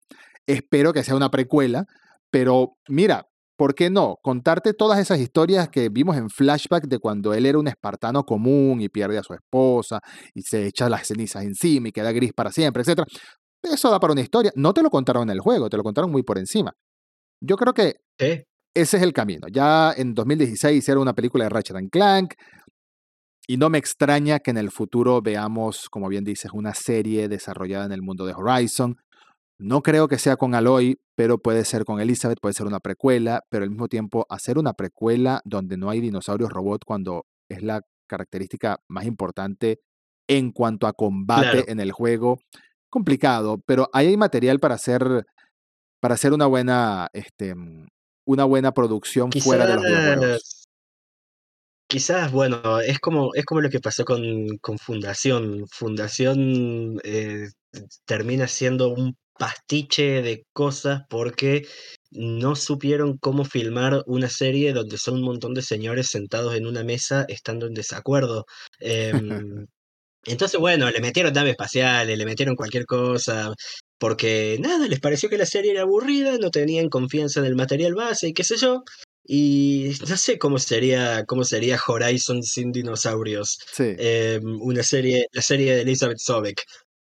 [0.47, 1.87] Espero que sea una precuela,
[2.31, 3.27] pero mira,
[3.57, 4.17] ¿por qué no?
[4.23, 8.81] Contarte todas esas historias que vimos en flashback de cuando él era un espartano común
[8.81, 10.01] y pierde a su esposa
[10.35, 13.03] y se echa las cenizas encima y queda gris para siempre, etc.
[13.63, 14.53] Eso da para una historia.
[14.55, 16.73] No te lo contaron en el juego, te lo contaron muy por encima.
[17.41, 17.97] Yo creo que
[18.75, 19.49] ese es el camino.
[19.49, 22.35] Ya en 2016 hicieron una película de Ratchet and Clank.
[23.49, 27.87] Y no me extraña que en el futuro veamos, como bien dices, una serie desarrollada
[27.87, 28.97] en el mundo de Horizon.
[29.59, 33.43] No creo que sea con Aloy, pero puede ser con Elizabeth, puede ser una precuela,
[33.49, 37.81] pero al mismo tiempo hacer una precuela donde no hay dinosaurios robot cuando es la
[38.07, 39.81] característica más importante
[40.29, 42.39] en cuanto a combate en el juego,
[42.91, 45.25] complicado, pero ahí hay material para hacer
[46.01, 47.55] para hacer una buena este
[48.27, 50.67] una buena producción fuera de los videojuegos.
[51.89, 55.67] Quizás, bueno, es como, es como lo que pasó con, con Fundación.
[55.71, 57.47] Fundación eh,
[58.05, 61.67] termina siendo un pastiche de cosas porque
[62.11, 66.85] no supieron cómo filmar una serie donde son un montón de señores sentados en una
[66.85, 68.47] mesa estando en desacuerdo.
[68.81, 69.67] Em,
[70.25, 73.53] entonces, bueno, le metieron naves espaciales, le metieron cualquier cosa,
[73.99, 77.95] porque nada, les pareció que la serie era aburrida, no tenían confianza en el material
[77.95, 78.83] base y qué sé yo.
[79.29, 83.59] Y no sé cómo sería, cómo sería Horizon sin dinosaurios.
[83.99, 86.63] Em, una serie, la serie de Elizabeth Sobek.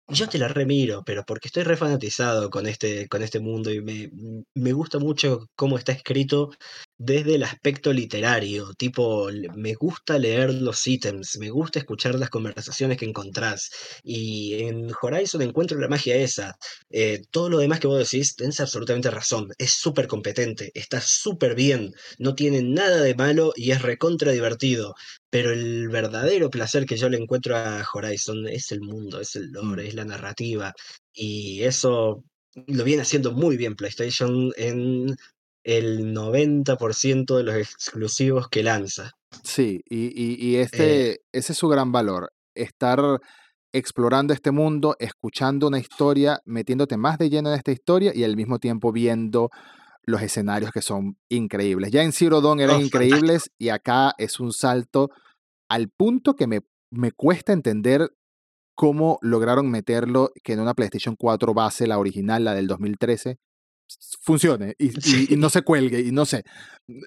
[0.09, 4.11] Yo te la remiro, pero porque estoy refanatizado con este, con este mundo y me,
[4.55, 6.51] me gusta mucho cómo está escrito
[6.99, 12.99] desde el aspecto literario, tipo, me gusta leer los ítems, me gusta escuchar las conversaciones
[12.99, 13.71] que encontrás.
[14.03, 16.57] Y en Horizon encuentro la magia esa.
[16.91, 19.49] Eh, todo lo demás que vos decís, tenés absolutamente razón.
[19.59, 24.95] Es súper competente, está súper bien, no tiene nada de malo y es recontra divertido.
[25.31, 29.51] Pero el verdadero placer que yo le encuentro a Horizon es el mundo, es el
[29.51, 29.87] lore, mm.
[29.89, 30.73] es la narrativa.
[31.13, 32.25] Y eso
[32.67, 35.17] lo viene haciendo muy bien PlayStation en
[35.65, 39.13] el 90% de los exclusivos que lanza.
[39.43, 41.19] Sí, y, este, eh.
[41.33, 43.21] ese es su gran valor, estar
[43.73, 48.37] explorando este mundo, escuchando una historia, metiéndote más de lleno en esta historia y al
[48.37, 49.51] mismo tiempo viendo
[50.07, 51.91] los escenarios que son increíbles.
[51.91, 55.09] Ya en Zero Dawn eran oh, increíbles y acá es un salto
[55.69, 56.61] al punto que me,
[56.91, 58.11] me cuesta entender
[58.77, 63.39] cómo lograron meterlo que en una PlayStation 4 base, la original, la del 2013,
[64.21, 64.89] funcione y,
[65.37, 66.45] no se cuelgue y no sé,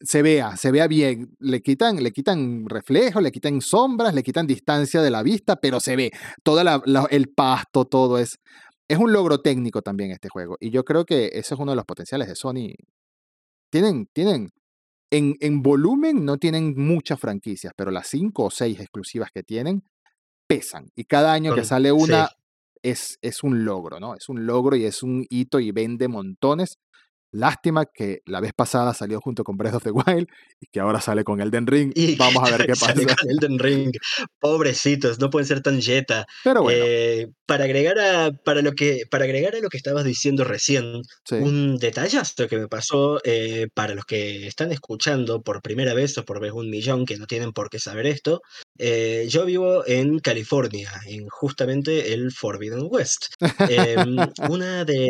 [0.02, 1.36] se vea, se vea bien.
[1.40, 5.80] Le quitan, le quitan reflejos, le quitan sombras, le quitan distancia de la vista, pero
[5.80, 6.12] se ve.
[6.44, 6.62] Todo
[7.10, 8.40] el pasto, todo es.
[8.90, 10.56] Es un logro técnico también este juego.
[10.60, 12.74] Y yo creo que ese es uno de los potenciales de Sony.
[13.70, 14.50] Tienen, tienen.
[15.10, 19.84] En, en volumen no tienen muchas franquicias, pero las cinco o seis exclusivas que tienen
[20.48, 20.90] pesan.
[20.96, 22.30] Y cada año que sale una,
[22.84, 24.16] es, es un logro, ¿no?
[24.16, 26.78] Es un logro y es un hito y vende montones.
[27.38, 30.28] Lástima que la vez pasada salió junto con Breath of the Wild
[30.60, 31.92] y que ahora sale con Elden Ring.
[31.94, 32.96] Y Vamos a ver qué pasa.
[33.30, 33.92] Elden Ring.
[34.40, 36.26] Pobrecitos, no pueden ser tan jeta.
[36.44, 36.80] Pero bueno.
[36.82, 41.04] Eh, para, agregar a, para, lo que, para agregar a lo que estabas diciendo recién,
[41.30, 46.26] un detallazo que me pasó eh, para los que están escuchando por primera vez o
[46.26, 48.42] por vez un millón que no tienen por qué saber esto.
[48.80, 53.28] Eh, yo vivo en California, en justamente el Forbidden West.
[53.70, 54.18] Em,
[54.50, 55.10] una de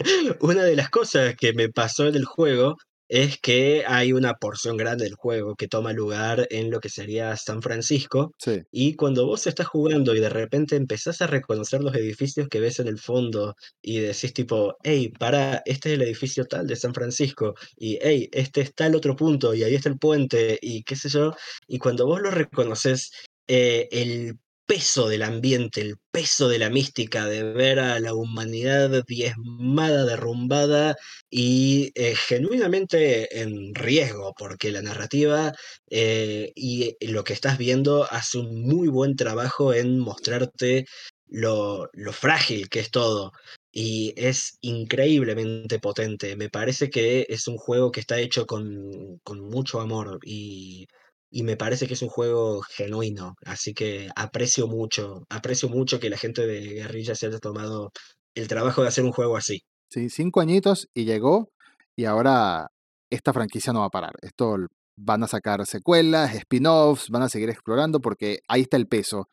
[0.40, 2.76] una de las cosas que me pasó en el juego
[3.08, 7.36] es que hay una porción grande del juego que toma lugar en lo que sería
[7.36, 8.32] San Francisco.
[8.70, 12.80] Y cuando vos estás jugando y de repente empezás a reconocer los edificios que ves
[12.80, 16.94] en el fondo y decís tipo, hey, para, este es el edificio tal de San
[16.94, 20.96] Francisco y hey, este está el otro punto y ahí está el puente y qué
[20.96, 21.32] sé yo.
[21.68, 23.12] Y cuando vos lo reconoces,
[23.48, 29.04] eh, el peso del ambiente, el peso de la mística, de ver a la humanidad
[29.06, 30.96] diezmada, derrumbada
[31.30, 35.52] y eh, genuinamente en riesgo, porque la narrativa
[35.90, 40.86] eh, y lo que estás viendo hace un muy buen trabajo en mostrarte
[41.28, 43.32] lo, frágil que es todo.
[43.72, 46.34] Y es increíblemente potente.
[46.36, 50.88] Me parece que es un juego que está hecho con mucho amor y
[51.36, 56.08] y me parece que es un juego genuino, así que aprecio mucho, aprecio mucho que
[56.08, 57.92] la gente de Guerrilla se haya tomado
[58.34, 59.60] el trabajo de hacer un juego así.
[59.90, 61.50] Sí, cinco añitos y llegó,
[61.94, 62.68] y ahora
[63.10, 64.14] esta franquicia no va a parar.
[64.22, 64.56] Esto
[64.96, 69.28] van a sacar secuelas, spin-offs, van a seguir explorando porque ahí está el peso.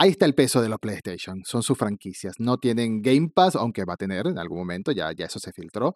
[0.00, 2.34] Ahí está el peso de los PlayStation, son sus franquicias.
[2.40, 5.52] No tienen Game Pass, aunque va a tener en algún momento, ya, ya eso se
[5.52, 5.94] filtró,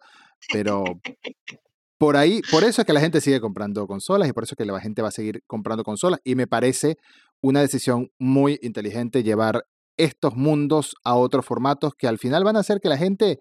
[0.53, 0.85] pero
[1.97, 4.57] por ahí, por eso es que la gente sigue comprando consolas y por eso es
[4.57, 6.19] que la gente va a seguir comprando consolas.
[6.23, 6.97] Y me parece
[7.41, 9.63] una decisión muy inteligente llevar
[9.97, 13.39] estos mundos a otros formatos que al final van a hacer que la gente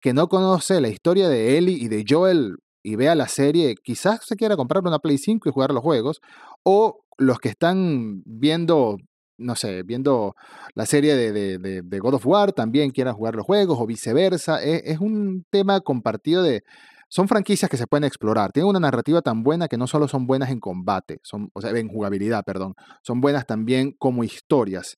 [0.00, 4.20] que no conoce la historia de Ellie y de Joel y vea la serie, quizás
[4.24, 6.20] se quiera comprar una Play 5 y jugar los juegos,
[6.62, 8.96] o los que están viendo,
[9.36, 10.34] no sé, viendo
[10.74, 14.62] la serie de, God of War también quieran jugar los juegos, o viceversa.
[14.62, 16.62] Es, es un tema compartido de,
[17.08, 18.52] son franquicias que se pueden explorar.
[18.52, 21.70] Tienen una narrativa tan buena que no solo son buenas en combate, son, o sea,
[21.70, 24.96] en jugabilidad, perdón, son buenas también como historias.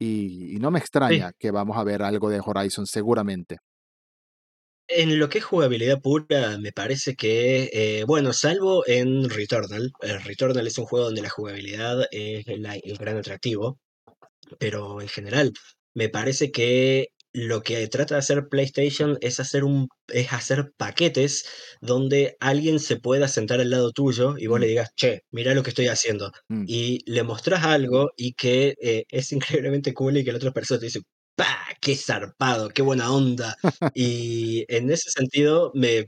[0.00, 3.56] Y, y no me extraña que vamos a ver algo de Horizon seguramente.
[4.90, 10.18] En lo que es jugabilidad pura, me parece que, eh, bueno, salvo en Returnal, eh,
[10.18, 13.78] Returnal es un juego donde la jugabilidad es el gran atractivo,
[14.58, 15.52] pero en general,
[15.94, 21.46] me parece que lo que trata de hacer PlayStation es hacer un, es hacer paquetes
[21.80, 25.54] donde alguien se pueda sentar al lado tuyo y vos Mm, le digas, che, mira
[25.54, 26.32] lo que estoy haciendo.
[26.50, 26.64] mm.
[26.64, 30.80] Y le mostrás algo y que eh, es increíblemente cool y que la otra persona
[30.80, 31.00] te dice,
[31.36, 31.66] ¡pah!
[31.80, 32.68] ¡Qué zarpado!
[32.70, 33.54] ¡Qué buena onda!
[33.94, 36.06] Y en ese sentido, me,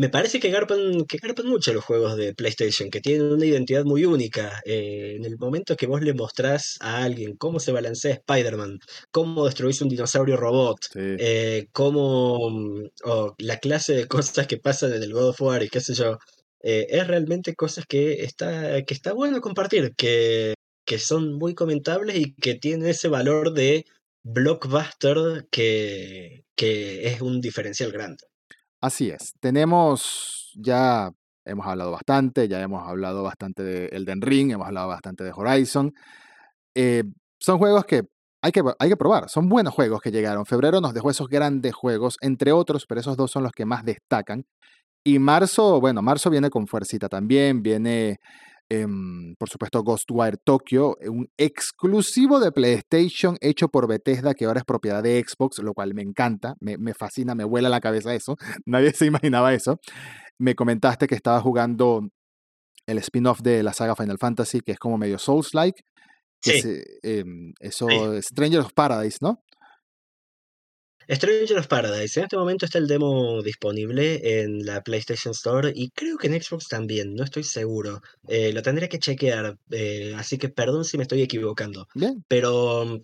[0.00, 3.84] me parece que garpan, que garpan mucho los juegos de PlayStation, que tienen una identidad
[3.84, 4.62] muy única.
[4.64, 8.78] Eh, en el momento que vos le mostrás a alguien cómo se balancea Spider-Man,
[9.10, 11.00] cómo destruís un dinosaurio robot, Sí.
[11.18, 12.50] eh, cómo
[13.38, 16.16] la clase de cosas que pasan en el God of War y qué sé yo,
[16.62, 20.54] eh, es realmente cosas que está, que está bueno compartir, que,
[20.86, 23.84] que son muy comentables y que tienen ese valor de
[24.24, 28.29] blockbuster que, que es un diferencial grande.
[28.80, 29.34] Así es.
[29.40, 31.10] Tenemos ya,
[31.44, 35.92] hemos hablado bastante, ya hemos hablado bastante de Elden Ring, hemos hablado bastante de Horizon.
[36.74, 37.04] Eh,
[37.38, 38.02] son juegos que
[38.42, 40.46] hay, que hay que probar, son buenos juegos que llegaron.
[40.46, 43.84] Febrero nos dejó esos grandes juegos, entre otros, pero esos dos son los que más
[43.84, 44.44] destacan.
[45.04, 48.18] Y marzo, bueno, marzo viene con fuercita también, viene,
[48.70, 54.64] em, por supuesto, Ghostwire Tokyo, un exclusivo de PlayStation hecho por Bethesda, que ahora es
[54.64, 58.36] propiedad de Xbox, lo cual me encanta, me, me fascina, me vuela la cabeza eso,
[58.64, 59.80] nadie se imaginaba eso.
[60.38, 62.08] Me comentaste que estaba jugando
[62.86, 65.82] el spin-off de la saga Final Fantasy, que es como medio Souls-like,
[66.40, 68.22] que Sí, em, eso, sí.
[68.22, 69.42] Stranger of Paradise, ¿no?
[71.10, 72.18] Stranger of Paradise.
[72.18, 76.40] En este momento está el demo disponible en la PlayStation Store y creo que en
[76.40, 78.00] Xbox también, no estoy seguro.
[78.28, 81.88] Eh, lo tendré que chequear, eh, así que perdón si me estoy equivocando.
[81.94, 82.24] Bien.
[82.28, 83.00] Pero mm,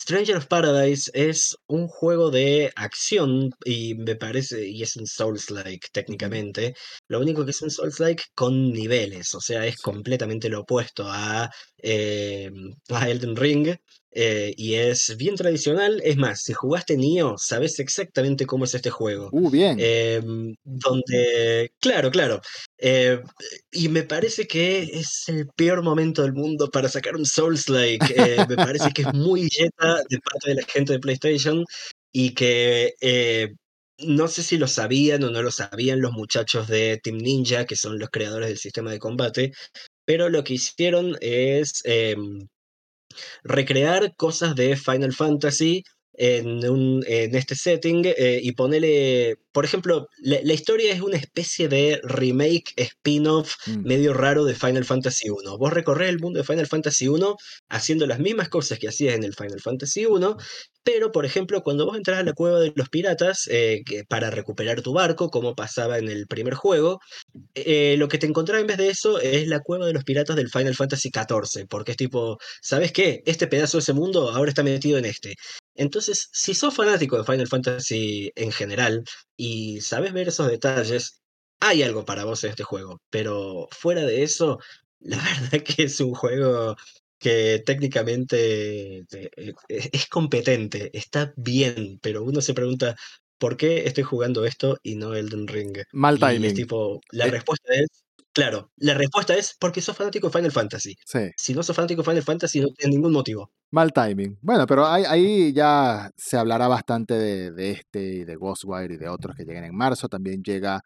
[0.00, 5.88] Stranger of Paradise es un juego de acción y me parece, y es un Souls-like
[5.92, 6.74] técnicamente.
[7.08, 11.50] Lo único que es un Souls-like con niveles, o sea, es completamente lo opuesto a,
[11.78, 12.50] eh,
[12.90, 13.76] a Elden Ring.
[14.14, 16.00] Eh, y es bien tradicional.
[16.04, 19.28] Es más, si jugaste Nioh, sabes exactamente cómo es este juego.
[19.32, 19.76] Uh, bien.
[19.80, 22.40] Em, donde, claro, claro.
[22.78, 23.20] eh,
[23.72, 28.14] y me parece que es el peor momento del mundo para sacar un Souls-like.
[28.16, 31.64] eh, me parece que es muy yeta de parte de la gente de PlayStation
[32.12, 32.94] y que
[33.98, 37.76] no sé si lo sabían o no lo sabían los muchachos de Team Ninja, que
[37.76, 39.52] son los creadores del sistema de combate,
[40.04, 42.46] pero lo que hicieron es em,
[43.44, 45.84] recrear cosas de Final Fantasy
[46.16, 51.16] en, un, en este setting eh, y ponerle, por ejemplo, la, la historia es una
[51.16, 55.58] especie de remake, spin-off Mm, medio raro de Final Fantasy 1.
[55.58, 57.36] Vos recorres el mundo de Final Fantasy 1
[57.68, 60.36] haciendo las mismas cosas que hacías en el Final Fantasy 1,
[60.82, 64.82] pero por ejemplo, cuando vos entras a la cueva de los piratas eh, para recuperar
[64.82, 67.00] tu barco, como pasaba en el primer juego,
[67.54, 70.36] eh, lo que te encontrás en vez de eso es la cueva de los piratas
[70.36, 73.22] del Final Fantasy XIV, porque es tipo, ¿sabes qué?
[73.26, 75.34] Este pedazo de ese mundo ahora está metido en este.
[75.74, 79.04] Entonces, si sos fanático de Final Fantasy en general
[79.36, 81.22] y sabes ver esos detalles,
[81.60, 84.58] hay algo para vos en este juego, pero fuera de eso,
[85.00, 86.76] la verdad que es un juego
[87.18, 89.04] que técnicamente eh,
[89.36, 89.52] eh,
[89.92, 92.96] es competente, está bien, pero uno se pregunta,
[93.38, 95.78] ¿por qué estoy jugando esto y no Elden Ring?
[95.92, 96.54] Mal Y es timing.
[96.54, 98.03] tipo, la Eh, respuesta es,
[98.34, 100.94] claro, la respuesta es porque sos fanático de Final Fantasy.
[101.06, 101.30] sí.
[101.36, 103.50] Si no sos fanático de Final Fantasy, no tienes ningún motivo.
[103.70, 104.38] Mal timing.
[104.42, 108.98] Bueno, pero ahí, ahí ya se hablará bastante de, de este y de Ghostwire y
[108.98, 110.08] de otros que lleguen en marzo.
[110.08, 110.80] También llega,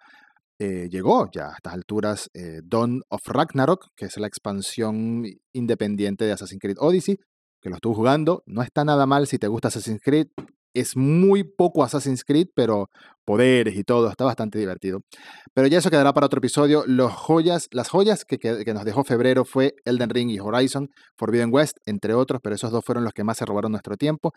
[0.59, 6.25] eh, llegó ya a estas alturas eh, Dawn of Ragnarok, que es la expansión independiente
[6.25, 7.19] de Assassin's Creed Odyssey,
[7.61, 8.43] que lo estuve jugando.
[8.47, 10.29] No está nada mal si te gusta Assassin's Creed.
[10.81, 12.89] Es muy poco Assassin's Creed, pero
[13.25, 15.01] poderes y todo, está bastante divertido.
[15.55, 16.85] Pero ya eso quedará para otro episodio.
[16.87, 20.89] Los joyas, las joyas que, que- que nos dejó febrero fue Elden Ring y Horizon,
[21.17, 24.33] Forbidden West, entre otros, pero esos dos fueron los que más se robaron nuestro tiempo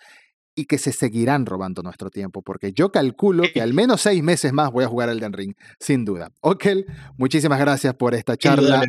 [0.53, 4.51] y que se seguirán robando nuestro tiempo, porque yo calculo que al menos seis meses
[4.51, 6.29] más voy a jugar Elden Ring, sin duda.
[6.41, 6.85] Okel,
[7.17, 8.83] muchísimas gracias por esta charla.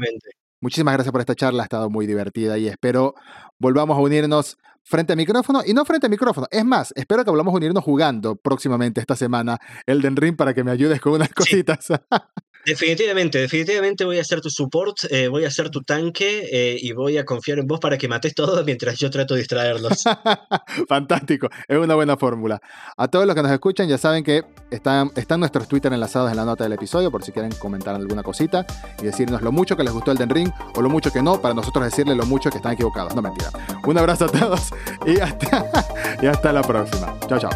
[0.60, 3.14] Muchísimas gracias por esta charla, ha estado muy divertida y espero
[3.62, 6.48] volvamos a unirnos frente a micrófono y no frente a micrófono.
[6.50, 10.64] Es más, espero que volvamos a unirnos jugando próximamente esta semana Elden Ring para que
[10.64, 11.86] me ayudes con unas cositas.
[12.64, 16.92] Definitivamente, definitivamente voy a ser tu support, eh, voy a ser tu tanque eh, y
[16.92, 20.04] voy a confiar en vos para que mates todo mientras yo trato de distraerlos.
[20.88, 22.60] Fantástico, es una buena fórmula.
[22.96, 26.36] A todos los que nos escuchan ya saben que están, están nuestros Twitter enlazados en
[26.36, 28.64] la nota del episodio por si quieren comentar alguna cosita
[29.00, 31.42] y decirnos lo mucho que les gustó el Den Ring o lo mucho que no,
[31.42, 33.12] para nosotros decirles lo mucho que están equivocados.
[33.16, 33.50] No mentira.
[33.84, 34.72] Un abrazo a todos
[35.06, 37.14] y hasta, la próxima.
[37.28, 37.50] Chao, chao.